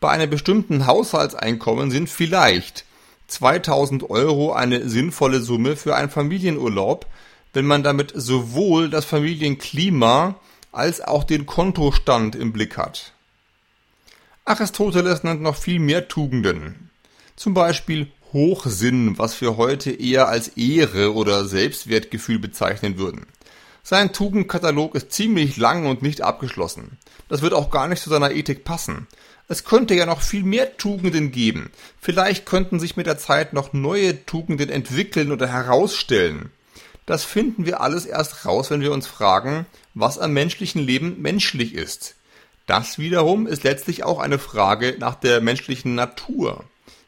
Bei 0.00 0.10
einem 0.10 0.30
bestimmten 0.30 0.86
Haushaltseinkommen 0.86 1.90
sind 1.90 2.10
vielleicht 2.10 2.84
2000 3.28 4.10
Euro 4.10 4.52
eine 4.52 4.88
sinnvolle 4.88 5.40
Summe 5.40 5.76
für 5.76 5.96
einen 5.96 6.10
Familienurlaub, 6.10 7.06
wenn 7.52 7.66
man 7.66 7.82
damit 7.82 8.12
sowohl 8.14 8.90
das 8.90 9.04
Familienklima 9.04 10.36
als 10.72 11.00
auch 11.00 11.24
den 11.24 11.46
Kontostand 11.46 12.34
im 12.34 12.52
Blick 12.52 12.76
hat. 12.76 13.12
Aristoteles 14.44 15.22
nennt 15.22 15.40
noch 15.40 15.56
viel 15.56 15.78
mehr 15.78 16.08
Tugenden. 16.08 16.90
Zum 17.36 17.54
Beispiel 17.54 18.10
Hochsinn, 18.32 19.18
was 19.18 19.40
wir 19.40 19.56
heute 19.56 19.92
eher 19.92 20.28
als 20.28 20.48
Ehre 20.56 21.14
oder 21.14 21.44
Selbstwertgefühl 21.44 22.38
bezeichnen 22.38 22.98
würden. 22.98 23.26
Sein 23.84 24.12
Tugendkatalog 24.12 24.94
ist 24.94 25.10
ziemlich 25.10 25.56
lang 25.56 25.86
und 25.86 26.02
nicht 26.02 26.20
abgeschlossen. 26.20 26.98
Das 27.28 27.42
wird 27.42 27.52
auch 27.52 27.70
gar 27.70 27.88
nicht 27.88 28.00
zu 28.00 28.10
seiner 28.10 28.30
Ethik 28.30 28.62
passen. 28.64 29.08
Es 29.48 29.64
könnte 29.64 29.94
ja 29.94 30.06
noch 30.06 30.22
viel 30.22 30.44
mehr 30.44 30.76
Tugenden 30.76 31.32
geben. 31.32 31.70
Vielleicht 32.00 32.46
könnten 32.46 32.78
sich 32.78 32.96
mit 32.96 33.06
der 33.06 33.18
Zeit 33.18 33.52
noch 33.52 33.72
neue 33.72 34.24
Tugenden 34.24 34.70
entwickeln 34.70 35.32
oder 35.32 35.48
herausstellen. 35.48 36.50
Das 37.06 37.24
finden 37.24 37.66
wir 37.66 37.80
alles 37.80 38.06
erst 38.06 38.46
raus, 38.46 38.70
wenn 38.70 38.80
wir 38.80 38.92
uns 38.92 39.08
fragen, 39.08 39.66
was 39.94 40.18
am 40.18 40.32
menschlichen 40.32 40.80
Leben 40.80 41.20
menschlich 41.20 41.74
ist. 41.74 42.14
Das 42.66 42.98
wiederum 42.98 43.48
ist 43.48 43.64
letztlich 43.64 44.04
auch 44.04 44.20
eine 44.20 44.38
Frage 44.38 44.94
nach 44.98 45.16
der 45.16 45.40
menschlichen 45.40 45.96
Natur. 45.96 46.64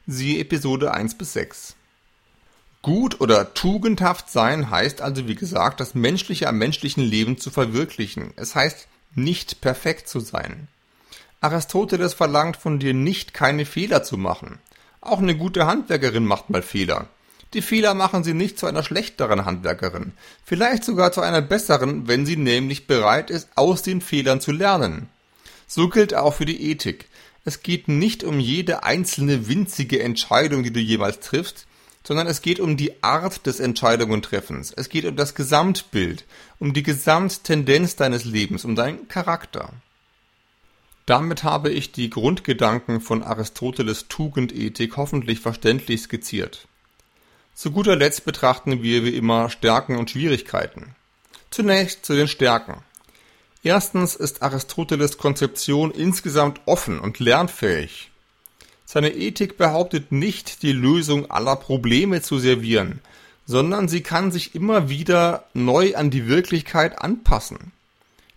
Siehe 0.06 0.40
Episode 0.40 0.92
1 0.92 1.16
bis 1.16 1.32
6. 1.34 1.76
Gut 2.85 3.23
oder 3.23 3.55
tugendhaft 3.55 4.31
sein 4.31 4.68
heißt 4.68 5.01
also, 5.01 5.27
wie 5.27 5.37
gesagt, 5.37 5.81
das 5.81 5.94
Menschliche 5.94 6.51
am 6.51 6.59
menschlichen 6.59 7.03
Leben 7.03 7.38
zu 7.38 7.51
verwirklichen. 7.51 8.35
Es 8.37 8.55
heißt, 8.55 8.88
nicht 9.14 9.62
perfekt 9.62 10.07
zu 10.07 10.20
sein. 10.20 10.68
Aristoteles 11.40 12.12
verlangt 12.12 12.59
von 12.59 12.79
dir 12.79 12.92
nicht, 12.92 13.33
keine 13.33 13.64
Fehler 13.64 14.03
zu 14.03 14.18
machen. 14.18 14.59
Auch 15.01 15.20
eine 15.20 15.35
gute 15.35 15.66
Handwerkerin 15.66 16.27
macht 16.27 16.51
mal 16.51 16.61
Fehler. 16.61 17.07
Die 17.55 17.62
Fehler 17.62 17.94
machen 17.94 18.23
sie 18.23 18.35
nicht 18.35 18.59
zu 18.59 18.66
einer 18.66 18.83
schlechteren 18.83 19.47
Handwerkerin, 19.47 20.12
vielleicht 20.44 20.85
sogar 20.85 21.11
zu 21.11 21.23
einer 21.23 21.40
besseren, 21.40 22.07
wenn 22.07 22.27
sie 22.27 22.37
nämlich 22.37 22.87
bereit 22.87 23.31
ist, 23.31 23.49
aus 23.55 23.81
den 23.81 24.03
Fehlern 24.03 24.42
zu 24.42 24.53
lernen. 24.53 25.09
So 25.66 25.88
gilt 25.88 26.12
auch 26.12 26.35
für 26.35 26.44
die 26.44 26.70
Ethik. 26.70 27.07
Es 27.47 27.62
geht 27.62 27.88
nicht 27.88 28.25
um 28.25 28.40
jede 28.40 28.83
einzelne 28.83 29.49
winzige 29.49 30.03
Entscheidung, 30.03 30.64
die 30.64 30.73
du 30.73 30.81
jemals 30.81 31.20
triffst, 31.20 31.66
sondern 32.06 32.26
es 32.26 32.42
geht 32.42 32.60
um 32.60 32.76
die 32.76 33.02
Art 33.02 33.46
des 33.46 33.60
Entscheidungentreffens. 33.60 34.72
Es 34.76 34.88
geht 34.88 35.06
um 35.06 35.16
das 35.16 35.34
Gesamtbild, 35.34 36.24
um 36.58 36.74
die 36.74 36.82
Gesamttendenz 36.82 37.96
deines 37.96 38.24
Lebens, 38.24 38.64
um 38.64 38.76
deinen 38.76 39.08
Charakter. 39.08 39.70
Damit 41.06 41.42
habe 41.42 41.70
ich 41.70 41.92
die 41.92 42.10
Grundgedanken 42.10 43.00
von 43.00 43.22
Aristoteles 43.22 44.08
Tugendethik 44.08 44.96
hoffentlich 44.96 45.40
verständlich 45.40 46.02
skizziert. 46.02 46.66
Zu 47.54 47.70
guter 47.70 47.96
Letzt 47.96 48.24
betrachten 48.24 48.82
wir 48.82 49.04
wie 49.04 49.16
immer 49.16 49.50
Stärken 49.50 49.96
und 49.96 50.10
Schwierigkeiten. 50.10 50.94
Zunächst 51.50 52.04
zu 52.04 52.14
den 52.14 52.28
Stärken. 52.28 52.82
Erstens 53.62 54.14
ist 54.14 54.42
Aristoteles 54.42 55.18
Konzeption 55.18 55.90
insgesamt 55.90 56.60
offen 56.66 56.98
und 56.98 57.18
lernfähig. 57.18 58.10
Seine 58.94 59.12
Ethik 59.12 59.57
behauptet 59.57 60.12
nicht, 60.12 60.62
die 60.62 60.70
Lösung 60.70 61.28
aller 61.28 61.57
Probleme 61.57 62.22
zu 62.22 62.38
servieren, 62.38 63.00
sondern 63.44 63.88
sie 63.88 64.02
kann 64.02 64.30
sich 64.30 64.54
immer 64.54 64.88
wieder 64.88 65.46
neu 65.52 65.96
an 65.96 66.11
die 66.11 66.28
Wirklichkeit 66.28 67.00
anpassen. 67.00 67.72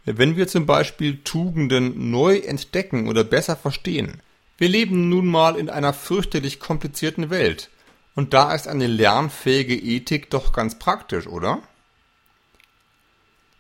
Wenn 0.06 0.36
wir 0.36 0.48
zum 0.48 0.66
Beispiel 0.66 1.20
Tugenden 1.24 2.10
neu 2.10 2.38
entdecken 2.38 3.08
oder 3.08 3.24
besser 3.24 3.56
verstehen, 3.56 4.20
wir 4.58 4.68
leben 4.68 5.10
nun 5.10 5.28
mal 5.28 5.58
in 5.58 5.70
einer 5.70 5.94
fürchterlich 5.94 6.60
komplizierten 6.60 7.30
Welt, 7.30 7.70
und 8.16 8.34
da 8.34 8.56
ist 8.56 8.68
eine 8.68 8.88
lernfähige 8.88 9.76
Ethik 9.76 10.32
doch 10.32 10.54
ganz 10.54 10.80
praktisch, 10.80 11.28
oder? 11.28 11.62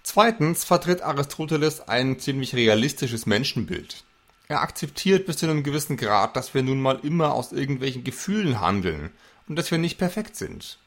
Zweitens 0.01 0.63
vertritt 0.63 1.03
Aristoteles 1.03 1.79
ein 1.87 2.17
ziemlich 2.17 2.55
realistisches 2.55 3.27
Menschenbild. 3.27 4.03
Er 4.47 4.61
akzeptiert 4.61 5.25
bis 5.25 5.37
zu 5.37 5.45
einem 5.45 5.63
gewissen 5.63 5.97
Grad, 5.97 6.35
dass 6.35 6.53
wir 6.53 6.63
nun 6.63 6.81
mal 6.81 6.99
immer 7.03 7.33
aus 7.33 7.51
irgendwelchen 7.51 8.03
Gefühlen 8.03 8.61
handeln 8.61 9.11
und 9.47 9.57
dass 9.57 9.71
wir 9.71 9.77
nicht 9.77 9.97
perfekt 9.97 10.35
sind. 10.35 10.79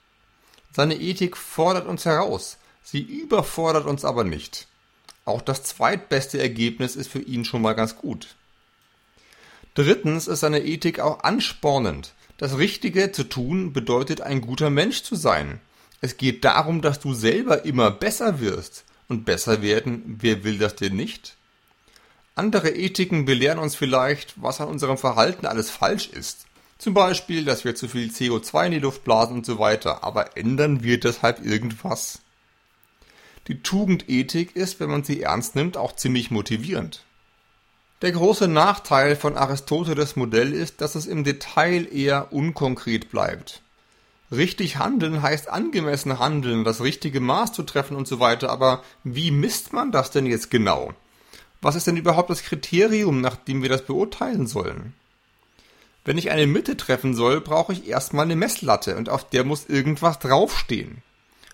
Seine 0.73 0.97
Ethik 0.97 1.37
fordert 1.37 1.87
uns 1.87 2.05
heraus, 2.05 2.59
sie 2.83 3.03
überfordert 3.03 3.87
uns 3.87 4.05
aber 4.05 4.25
nicht. 4.25 4.67
Auch 5.25 5.43
das 5.43 5.65
zweitbeste 5.65 6.41
Ergebnis 6.41 6.97
ist 6.97 7.11
für 7.11 7.21
ihn 7.21 7.45
schon 7.45 7.63
mal 7.63 7.75
ganz 7.75 7.97
gut. 7.97 8.37
Drittens 9.75 10.27
ist 10.27 10.41
seine 10.41 10.65
Ethik 10.65 11.01
auch 11.01 11.23
anspornend. 11.23 12.15
Das 12.39 12.57
Richtige 12.57 13.13
zu 13.13 13.25
tun 13.25 13.73
bedeutet 13.73 14.21
ein 14.23 14.41
guter 14.41 14.71
Mensch 14.71 15.03
zu 15.03 15.15
sein. 15.15 15.61
Es 16.01 16.17
geht 16.17 16.45
darum, 16.45 16.81
dass 16.81 16.99
du 16.99 17.13
selber 17.13 17.65
immer 17.65 17.91
besser 17.91 18.41
wirst. 18.41 18.85
Und 19.09 19.25
besser 19.25 19.61
werden, 19.61 20.19
wer 20.21 20.45
will 20.45 20.59
das 20.59 20.77
denn 20.77 20.95
nicht? 20.95 21.37
Andere 22.35 22.71
Ethiken 22.71 23.25
belehren 23.25 23.59
uns 23.59 23.75
vielleicht, 23.75 24.41
was 24.41 24.61
an 24.61 24.69
unserem 24.69 24.99
Verhalten 24.99 25.47
alles 25.47 25.71
falsch 25.71 26.09
ist. 26.09 26.47
Zum 26.79 26.95
Beispiel, 26.95 27.45
dass 27.45 27.65
wir 27.65 27.75
zu 27.75 27.89
viel 27.89 28.09
CO2 28.09 28.67
in 28.67 28.73
die 28.73 28.79
Luft 28.79 29.05
blasen 29.05 29.37
und 29.37 29.47
so 29.47 29.59
weiter. 29.59 30.03
Aber 30.03 30.37
ändern 30.37 30.83
wir 30.83 30.99
deshalb 30.99 31.45
irgendwas? 31.45 32.21
Die 33.49 33.63
Tugendethik 33.63 34.57
ist, 34.57 34.81
wenn 34.81 34.91
man 34.91 35.05
sie 35.05 35.23
ernst 35.23 35.57
nimmt, 35.57 35.77
auch 35.77 35.95
ziemlich 35.95 36.31
motivierend. 36.31 37.05
Der 38.03 38.13
große 38.13 38.49
Nachteil 38.49 39.15
von 39.15 39.37
Aristoteles 39.37 40.17
Modell 40.17 40.55
ist, 40.55 40.81
dass 40.81 40.95
es 40.95 41.07
im 41.07 41.23
Detail 41.23 41.87
eher 41.93 42.33
unkonkret 42.33 43.11
bleibt. 43.11 43.61
Richtig 44.33 44.79
handeln 44.79 45.21
heißt 45.21 45.51
angemessen 45.51 46.19
handeln, 46.19 46.65
das 46.65 46.81
richtige 46.81 47.21
Maß 47.21 47.53
zu 47.53 47.63
treffen 47.63 47.97
und 47.97 48.09
so 48.09 48.21
weiter, 48.21 48.49
aber 48.49 48.83
wie 49.05 49.31
misst 49.31 49.73
man 49.75 49.93
das 49.93 50.11
denn 50.11 50.25
jetzt 50.25 50.51
genau? 50.51 50.95
Was 51.61 51.75
ist 51.75 51.87
denn 51.87 51.97
überhaupt 51.97 52.31
das 52.31 52.43
Kriterium, 52.43 53.21
nach 53.21 53.37
dem 53.37 53.63
wir 53.63 53.69
das 53.69 53.85
beurteilen 53.85 54.47
sollen? 54.47 54.95
Wenn 56.05 56.17
ich 56.17 56.31
eine 56.31 56.47
Mitte 56.47 56.77
treffen 56.77 57.15
soll, 57.15 57.41
brauche 57.41 57.73
ich 57.73 57.87
erstmal 57.87 58.25
eine 58.25 58.37
Messlatte 58.37 58.97
und 58.97 59.11
auf 59.11 59.29
der 59.29 59.45
muss 59.45 59.69
irgendwas 59.69 60.19
draufstehen. 60.19 61.03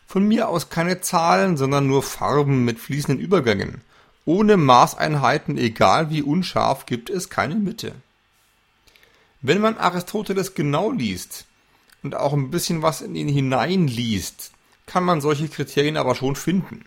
Von 0.06 0.26
mir 0.26 0.48
aus 0.48 0.68
keine 0.68 1.00
Zahlen, 1.00 1.56
sondern 1.56 1.88
nur 1.88 2.02
Farben 2.02 2.64
mit 2.64 2.78
fließenden 2.78 3.18
Übergängen. 3.18 3.82
Ohne 4.24 4.56
Maßeinheiten, 4.56 5.58
egal 5.58 6.10
wie 6.10 6.22
unscharf, 6.22 6.86
gibt 6.86 7.10
es 7.10 7.28
keine 7.28 7.56
Mitte. 7.56 7.92
Wenn 9.42 9.60
man 9.60 9.76
Aristoteles 9.76 10.54
genau 10.54 10.92
liest 10.92 11.46
und 12.02 12.14
auch 12.14 12.32
ein 12.32 12.50
bisschen 12.50 12.82
was 12.82 13.00
in 13.00 13.16
ihn 13.16 13.28
hineinliest, 13.28 14.52
kann 14.86 15.04
man 15.04 15.20
solche 15.20 15.48
Kriterien 15.48 15.96
aber 15.96 16.14
schon 16.14 16.36
finden. 16.36 16.84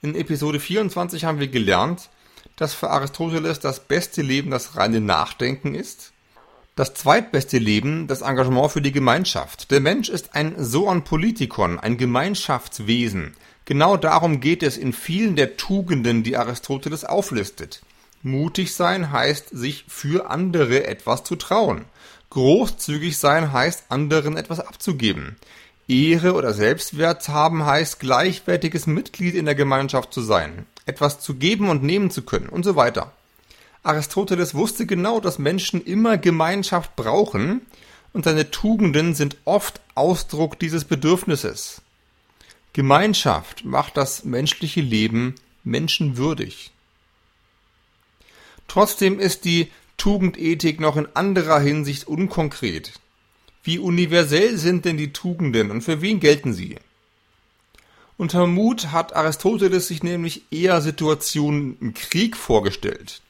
In 0.00 0.14
Episode 0.14 0.60
24 0.60 1.24
haben 1.24 1.40
wir 1.40 1.48
gelernt, 1.48 2.08
dass 2.54 2.72
für 2.72 2.88
Aristoteles 2.90 3.58
das 3.58 3.80
beste 3.80 4.22
Leben 4.22 4.52
das 4.52 4.76
reine 4.76 5.00
Nachdenken 5.00 5.74
ist, 5.74 6.12
das 6.76 6.94
zweitbeste 6.94 7.58
Leben 7.58 8.06
das 8.06 8.20
Engagement 8.20 8.70
für 8.70 8.80
die 8.80 8.92
Gemeinschaft. 8.92 9.72
Der 9.72 9.80
Mensch 9.80 10.08
ist 10.08 10.36
ein 10.36 10.54
Soon 10.62 11.02
Politikon, 11.02 11.80
ein 11.80 11.98
Gemeinschaftswesen. 11.98 13.34
Genau 13.64 13.96
darum 13.96 14.38
geht 14.38 14.62
es 14.62 14.76
in 14.76 14.92
vielen 14.92 15.34
der 15.34 15.56
Tugenden, 15.56 16.22
die 16.22 16.36
Aristoteles 16.36 17.04
auflistet. 17.04 17.82
Mutig 18.22 18.76
sein 18.76 19.10
heißt, 19.10 19.48
sich 19.50 19.84
für 19.88 20.30
andere 20.30 20.86
etwas 20.86 21.24
zu 21.24 21.34
trauen. 21.34 21.86
Großzügig 22.30 23.18
sein 23.18 23.52
heißt, 23.52 23.86
anderen 23.88 24.36
etwas 24.36 24.60
abzugeben. 24.60 25.36
Ehre 25.88 26.34
oder 26.34 26.52
Selbstwert 26.52 27.28
haben 27.28 27.64
heißt 27.64 27.98
gleichwertiges 27.98 28.86
Mitglied 28.86 29.34
in 29.34 29.46
der 29.46 29.54
Gemeinschaft 29.54 30.12
zu 30.12 30.20
sein, 30.20 30.66
etwas 30.84 31.18
zu 31.20 31.34
geben 31.34 31.70
und 31.70 31.82
nehmen 31.82 32.10
zu 32.10 32.22
können 32.22 32.50
und 32.50 32.62
so 32.62 32.76
weiter. 32.76 33.12
Aristoteles 33.82 34.54
wusste 34.54 34.84
genau, 34.84 35.18
dass 35.18 35.38
Menschen 35.38 35.82
immer 35.82 36.18
Gemeinschaft 36.18 36.94
brauchen 36.94 37.62
und 38.12 38.24
seine 38.24 38.50
Tugenden 38.50 39.14
sind 39.14 39.38
oft 39.46 39.80
Ausdruck 39.94 40.58
dieses 40.58 40.84
Bedürfnisses. 40.84 41.80
Gemeinschaft 42.74 43.64
macht 43.64 43.96
das 43.96 44.24
menschliche 44.24 44.82
Leben 44.82 45.36
menschenwürdig. 45.64 46.70
Trotzdem 48.68 49.18
ist 49.18 49.46
die 49.46 49.72
Tugendethik 49.96 50.80
noch 50.80 50.96
in 50.96 51.08
anderer 51.14 51.60
Hinsicht 51.60 52.06
unkonkret. 52.06 52.92
Wie 53.68 53.78
universell 53.78 54.56
sind 54.56 54.86
denn 54.86 54.96
die 54.96 55.12
Tugenden 55.12 55.70
und 55.70 55.82
für 55.82 56.00
wen 56.00 56.20
gelten 56.20 56.54
sie? 56.54 56.76
Unter 58.16 58.46
Mut 58.46 58.92
hat 58.92 59.14
Aristoteles 59.14 59.88
sich 59.88 60.02
nämlich 60.02 60.44
eher 60.50 60.80
Situationen 60.80 61.76
im 61.78 61.92
Krieg 61.92 62.34
vorgestellt. 62.34 63.20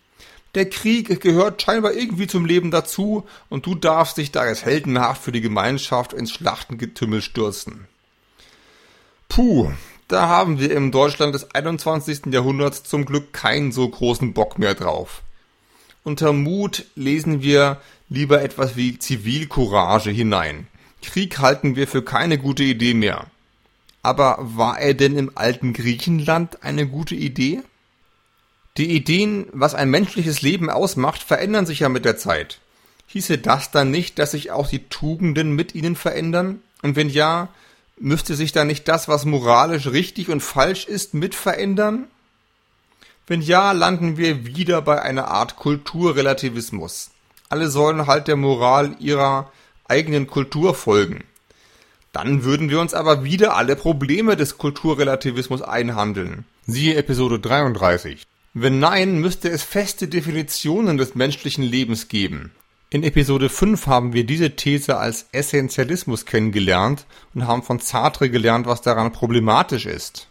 Der 0.55 0.70
Krieg 0.70 1.20
gehört 1.20 1.61
scheinbar 1.61 1.94
irgendwie 1.94 2.29
zum 2.29 2.44
Leben 2.46 2.70
dazu 2.70 3.27
und 3.48 3.66
du 3.66 3.74
darfst 3.74 4.18
dich 4.18 4.31
da 4.31 4.42
als 4.42 4.64
heldenhaft 4.64 5.24
für 5.24 5.33
die 5.33 5.40
Gemeinschaft 5.40 6.12
ins 6.12 6.31
Schlachtengetümmel 6.31 7.20
stürzen. 7.20 7.88
Puh, 9.29 9.72
da 10.07 10.29
haben 10.29 10.61
wir 10.61 10.70
im 10.70 10.92
Deutschland 10.92 11.35
des 11.35 11.53
21. 11.53 12.27
Jahrhunderts 12.27 12.85
zum 12.85 13.07
Glück 13.07 13.33
keinen 13.33 13.72
so 13.72 13.88
großen 13.88 14.35
Bock 14.35 14.57
mehr 14.57 14.77
drauf. 14.77 15.22
Unter 16.05 16.33
Mut 16.33 16.87
lesen 16.94 17.42
wir 17.42 17.81
lieber 18.09 18.42
etwas 18.42 18.77
wie 18.77 18.99
Zivilcourage 18.99 20.11
hinein. 20.11 20.66
Krieg 21.03 21.38
halten 21.38 21.77
wir 21.77 21.87
für 21.87 22.03
keine 22.03 22.38
gute 22.38 22.64
Idee 22.64 22.94
mehr. 22.94 23.27
Aber 24.03 24.38
war 24.40 24.79
er 24.79 24.94
denn 24.94 25.16
im 25.16 25.33
alten 25.35 25.73
Griechenland 25.73 26.62
eine 26.62 26.87
gute 26.87 27.14
Idee? 27.14 27.62
Die 28.77 28.90
Ideen, 28.90 29.47
was 29.53 29.75
ein 29.75 29.90
menschliches 29.90 30.42
Leben 30.42 30.71
ausmacht, 30.71 31.23
verändern 31.23 31.66
sich 31.66 31.81
ja 31.81 31.88
mit 31.88 32.05
der 32.05 32.16
Zeit. 32.16 32.61
Hieße 33.07 33.38
das 33.38 33.71
dann 33.71 33.90
nicht, 33.90 34.18
dass 34.18 34.33
sich 34.33 34.51
auch 34.51 34.68
die 34.68 34.88
Tugenden 34.88 35.53
mit 35.53 35.75
ihnen 35.75 35.97
verändern? 35.97 36.62
Und 36.83 36.94
wenn 36.94 37.09
ja, 37.09 37.49
Müsste 38.01 38.37
sich 38.37 38.53
da 38.53 38.64
nicht 38.64 38.87
das, 38.87 39.09
was 39.09 39.25
moralisch 39.25 39.88
richtig 39.88 40.29
und 40.29 40.40
falsch 40.40 40.87
ist, 40.87 41.14
mit 41.14 41.35
verändern? 41.35 42.07
Wenn 43.27 43.42
ja, 43.42 43.73
landen 43.73 44.16
wir 44.16 44.47
wieder 44.47 44.81
bei 44.83 45.03
einer 45.03 45.29
Art 45.29 45.57
Kulturrelativismus. 45.57 47.11
Alle 47.48 47.68
sollen 47.70 48.06
halt 48.06 48.28
der 48.28 48.37
Moral 48.37 48.96
ihrer 48.98 49.50
eigenen 49.87 50.26
Kultur 50.26 50.74
folgen. 50.74 51.24
Dann 52.12 52.44
würden 52.44 52.68
wir 52.68 52.80
uns 52.80 52.94
aber 52.94 53.24
wieder 53.24 53.56
alle 53.56 53.76
Probleme 53.76 54.37
des 54.37 54.58
Kulturrelativismus 54.58 55.62
einhandeln. 55.62 56.44
Siehe 56.66 56.96
Episode 56.96 57.38
33. 57.38 58.26
Wenn 58.54 58.78
nein, 58.78 59.18
müsste 59.18 59.48
es 59.48 59.62
feste 59.62 60.08
Definitionen 60.08 60.98
des 60.98 61.14
menschlichen 61.14 61.64
Lebens 61.64 62.08
geben. 62.08 62.52
In 62.90 63.02
Episode 63.02 63.48
5 63.50 63.87
haben 63.87 64.12
wir 64.14 64.24
diese 64.24 64.56
These 64.56 64.96
als 64.96 65.26
Essentialismus 65.32 66.24
kennengelernt 66.24 67.04
und 67.34 67.46
haben 67.46 67.62
von 67.62 67.78
Sartre 67.78 68.30
gelernt, 68.30 68.66
was 68.66 68.80
daran 68.80 69.12
problematisch 69.12 69.87
ist. 69.87 70.28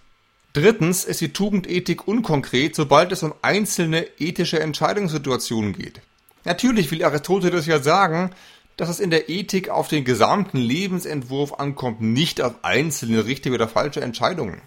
Drittens 0.53 1.06
ist 1.06 1.21
die 1.21 1.34
Tugendethik 1.34 2.08
unkonkret, 2.08 2.75
sobald 2.75 3.12
es 3.12 3.21
um 3.21 3.34
einzelne 3.43 4.08
ethische 4.17 4.60
Entscheidungssituationen 4.60 5.73
geht. 5.73 6.01
Natürlich 6.47 6.89
will 6.91 7.03
Aristoteles 7.03 7.65
ja 7.65 7.79
sagen, 7.79 8.31
dass 8.77 8.88
es 8.88 9.01
in 9.01 9.10
der 9.10 9.27
Ethik 9.27 9.67
auf 9.67 9.89
den 9.89 10.05
gesamten 10.05 10.57
Lebensentwurf 10.57 11.60
ankommt, 11.60 11.99
nicht 11.99 12.39
auf 12.39 12.53
einzelne 12.62 13.25
richtige 13.25 13.55
oder 13.55 13.67
falsche 13.67 13.99
Entscheidungen. 13.99 14.62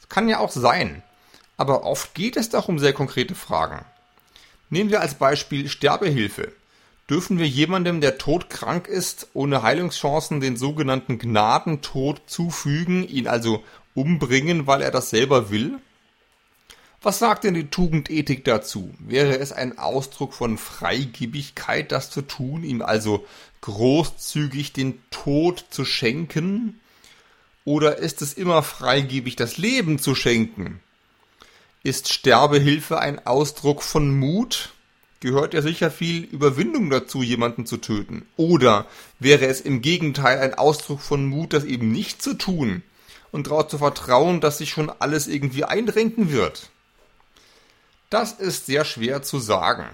Das 0.00 0.08
kann 0.08 0.30
ja 0.30 0.38
auch 0.38 0.50
sein. 0.50 1.02
Aber 1.58 1.84
oft 1.84 2.14
geht 2.14 2.38
es 2.38 2.48
doch 2.48 2.68
um 2.68 2.78
sehr 2.78 2.94
konkrete 2.94 3.34
Fragen. 3.34 3.84
Nehmen 4.70 4.88
wir 4.88 5.02
als 5.02 5.12
Beispiel 5.12 5.68
Sterbehilfe. 5.68 6.52
Dürfen 7.10 7.38
wir 7.38 7.46
jemandem, 7.46 8.00
der 8.00 8.16
todkrank 8.16 8.88
ist, 8.88 9.26
ohne 9.34 9.62
Heilungschancen 9.62 10.40
den 10.40 10.56
sogenannten 10.56 11.18
Gnadentod 11.18 12.22
zufügen, 12.28 13.06
ihn 13.06 13.28
also 13.28 13.62
umbringen, 13.92 14.66
weil 14.66 14.80
er 14.80 14.90
das 14.90 15.10
selber 15.10 15.50
will? 15.50 15.80
Was 17.02 17.18
sagt 17.18 17.44
denn 17.44 17.54
die 17.54 17.70
Tugendethik 17.70 18.44
dazu? 18.44 18.92
Wäre 18.98 19.38
es 19.38 19.52
ein 19.52 19.78
Ausdruck 19.78 20.34
von 20.34 20.58
Freigebigkeit, 20.58 21.92
das 21.92 22.10
zu 22.10 22.20
tun, 22.20 22.62
ihm 22.62 22.82
also 22.82 23.26
großzügig 23.62 24.74
den 24.74 25.00
Tod 25.10 25.64
zu 25.70 25.86
schenken? 25.86 26.78
Oder 27.64 27.96
ist 27.96 28.20
es 28.20 28.34
immer 28.34 28.62
freigebig, 28.62 29.34
das 29.34 29.56
Leben 29.56 29.98
zu 29.98 30.14
schenken? 30.14 30.80
Ist 31.82 32.12
Sterbehilfe 32.12 32.98
ein 32.98 33.26
Ausdruck 33.26 33.82
von 33.82 34.18
Mut? 34.18 34.74
Gehört 35.20 35.54
ja 35.54 35.62
sicher 35.62 35.90
viel 35.90 36.24
Überwindung 36.24 36.90
dazu, 36.90 37.22
jemanden 37.22 37.64
zu 37.64 37.78
töten? 37.78 38.26
Oder 38.36 38.86
wäre 39.18 39.46
es 39.46 39.62
im 39.62 39.80
Gegenteil 39.80 40.38
ein 40.38 40.52
Ausdruck 40.52 41.00
von 41.00 41.24
Mut, 41.24 41.54
das 41.54 41.64
eben 41.64 41.92
nicht 41.92 42.20
zu 42.20 42.34
tun 42.34 42.82
und 43.32 43.46
darauf 43.46 43.68
zu 43.68 43.78
vertrauen, 43.78 44.42
dass 44.42 44.58
sich 44.58 44.68
schon 44.68 44.90
alles 44.90 45.28
irgendwie 45.28 45.64
einrenken 45.64 46.30
wird? 46.30 46.68
Das 48.10 48.32
ist 48.32 48.66
sehr 48.66 48.84
schwer 48.84 49.22
zu 49.22 49.38
sagen. 49.38 49.88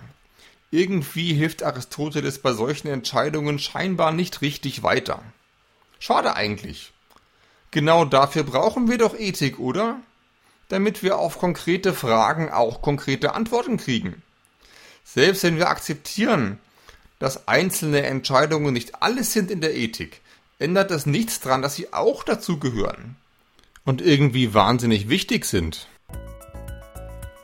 Irgendwie 0.71 1.35
hilft 1.35 1.63
Aristoteles 1.63 2.41
bei 2.41 2.53
solchen 2.53 2.89
Entscheidungen 2.89 3.59
scheinbar 3.59 4.11
nicht 4.11 4.41
richtig 4.41 4.83
weiter. 4.83 5.23
Schade 5.99 6.35
eigentlich. 6.35 6.93
Genau 7.71 8.05
dafür 8.05 8.45
brauchen 8.45 8.91
wir 8.91 8.99
doch 8.99 9.19
Ethik, 9.19 9.59
oder? 9.59 10.01
Damit 10.69 11.03
wir 11.03 11.19
auf 11.19 11.39
konkrete 11.39 11.93
Fragen 11.93 12.51
auch 12.51 12.83
konkrete 12.83 13.35
Antworten 13.35 13.77
kriegen. 13.77 14.23
Selbst 15.05 15.45
wenn 15.45 15.59
wir 15.59 15.69
akzeptieren, 15.69 16.59
dass 17.19 17.47
einzelne 17.49 18.05
Entscheidungen 18.05 18.73
nicht 18.73 19.03
alles 19.03 19.33
sind 19.33 19.51
in 19.51 19.61
der 19.61 19.77
Ethik, 19.77 20.21
ändert 20.59 20.91
das 20.91 21.07
nichts 21.07 21.41
daran, 21.41 21.63
dass 21.63 21.75
sie 21.75 21.93
auch 21.93 22.25
dazu 22.25 22.59
gehören. 22.59 23.17
Und 23.85 24.01
irgendwie 24.01 24.55
wahnsinnig 24.55 25.09
wichtig 25.09 25.45
sind. 25.45 25.87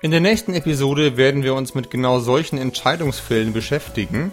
In 0.03 0.11
der 0.11 0.19
nächsten 0.19 0.53
Episode 0.55 1.17
werden 1.17 1.45
wir 1.45 1.55
uns 1.55 1.77
mit 1.77 1.89
genau 1.89 2.19
solchen 2.19 2.59
Entscheidungsfällen 2.59 3.53
beschäftigen, 3.53 4.33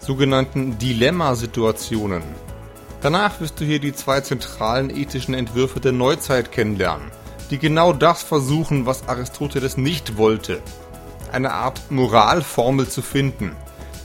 sogenannten 0.00 0.76
Dilemmasituationen. 0.76 2.22
Danach 3.00 3.40
wirst 3.40 3.58
du 3.58 3.64
hier 3.64 3.78
die 3.78 3.94
zwei 3.94 4.20
zentralen 4.20 4.94
ethischen 4.94 5.32
Entwürfe 5.32 5.80
der 5.80 5.92
Neuzeit 5.92 6.52
kennenlernen, 6.52 7.10
die 7.50 7.56
genau 7.56 7.94
das 7.94 8.22
versuchen, 8.22 8.84
was 8.84 9.08
Aristoteles 9.08 9.78
nicht 9.78 10.18
wollte. 10.18 10.60
Eine 11.32 11.54
Art 11.54 11.90
Moralformel 11.90 12.86
zu 12.86 13.00
finden, 13.00 13.56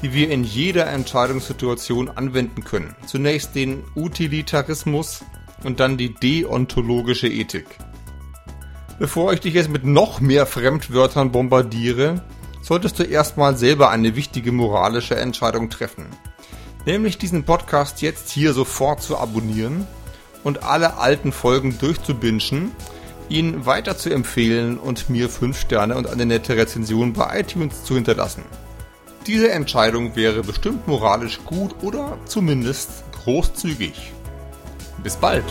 die 0.02 0.14
wir 0.14 0.32
in 0.32 0.46
jeder 0.46 0.88
Entscheidungssituation 0.88 2.12
anwenden 2.12 2.64
können. 2.64 2.96
Zunächst 3.08 3.56
den 3.56 3.84
Utilitarismus 3.94 5.26
und 5.66 5.82
dann 5.82 5.98
die 5.98 6.14
deontologische 6.14 7.28
Ethik. 7.28 7.66
Bevor 9.00 9.34
ich 9.34 9.40
dich 9.40 9.56
jetzt 9.56 9.70
mit 9.70 9.86
noch 9.86 10.22
mehr 10.22 10.46
Fremdwörtern 10.46 11.32
bombardiere, 11.32 12.22
solltest 12.62 13.00
du 13.00 13.04
erstmal 13.04 13.58
selber 13.58 13.90
eine 13.90 14.16
wichtige 14.16 14.52
moralische 14.52 15.16
Entscheidung 15.16 15.70
treffen. 15.70 16.06
Nämlich 16.86 17.18
diesen 17.18 17.44
Podcast 17.44 18.02
jetzt 18.02 18.30
hier 18.30 18.54
sofort 18.54 19.02
zu 19.02 19.18
abonnieren 19.18 19.88
und 20.44 20.64
alle 20.64 20.98
alten 20.98 21.32
Folgen 21.32 21.78
durchzubinschen, 21.80 22.72
ihn 23.30 23.66
weiter 23.66 23.98
zu 23.98 24.10
empfehlen 24.10 24.78
und 24.78 25.10
mir 25.10 25.30
5 25.30 25.60
Sterne 25.60 25.96
und 25.96 26.08
eine 26.08 26.26
nette 26.26 26.56
Rezension 26.56 27.14
bei 27.14 27.40
iTunes 27.40 27.84
zu 27.84 27.96
hinterlassen. 27.96 28.44
Diese 29.26 29.52
Entscheidung 29.52 30.16
wäre 30.16 30.44
bestimmt 30.44 30.88
moralisch 30.88 31.40
gut 31.46 31.76
oder 31.82 32.18
zumindest 32.26 33.04
großzügig. 33.24 34.12
Bis 35.02 35.16
bald! 35.16 35.46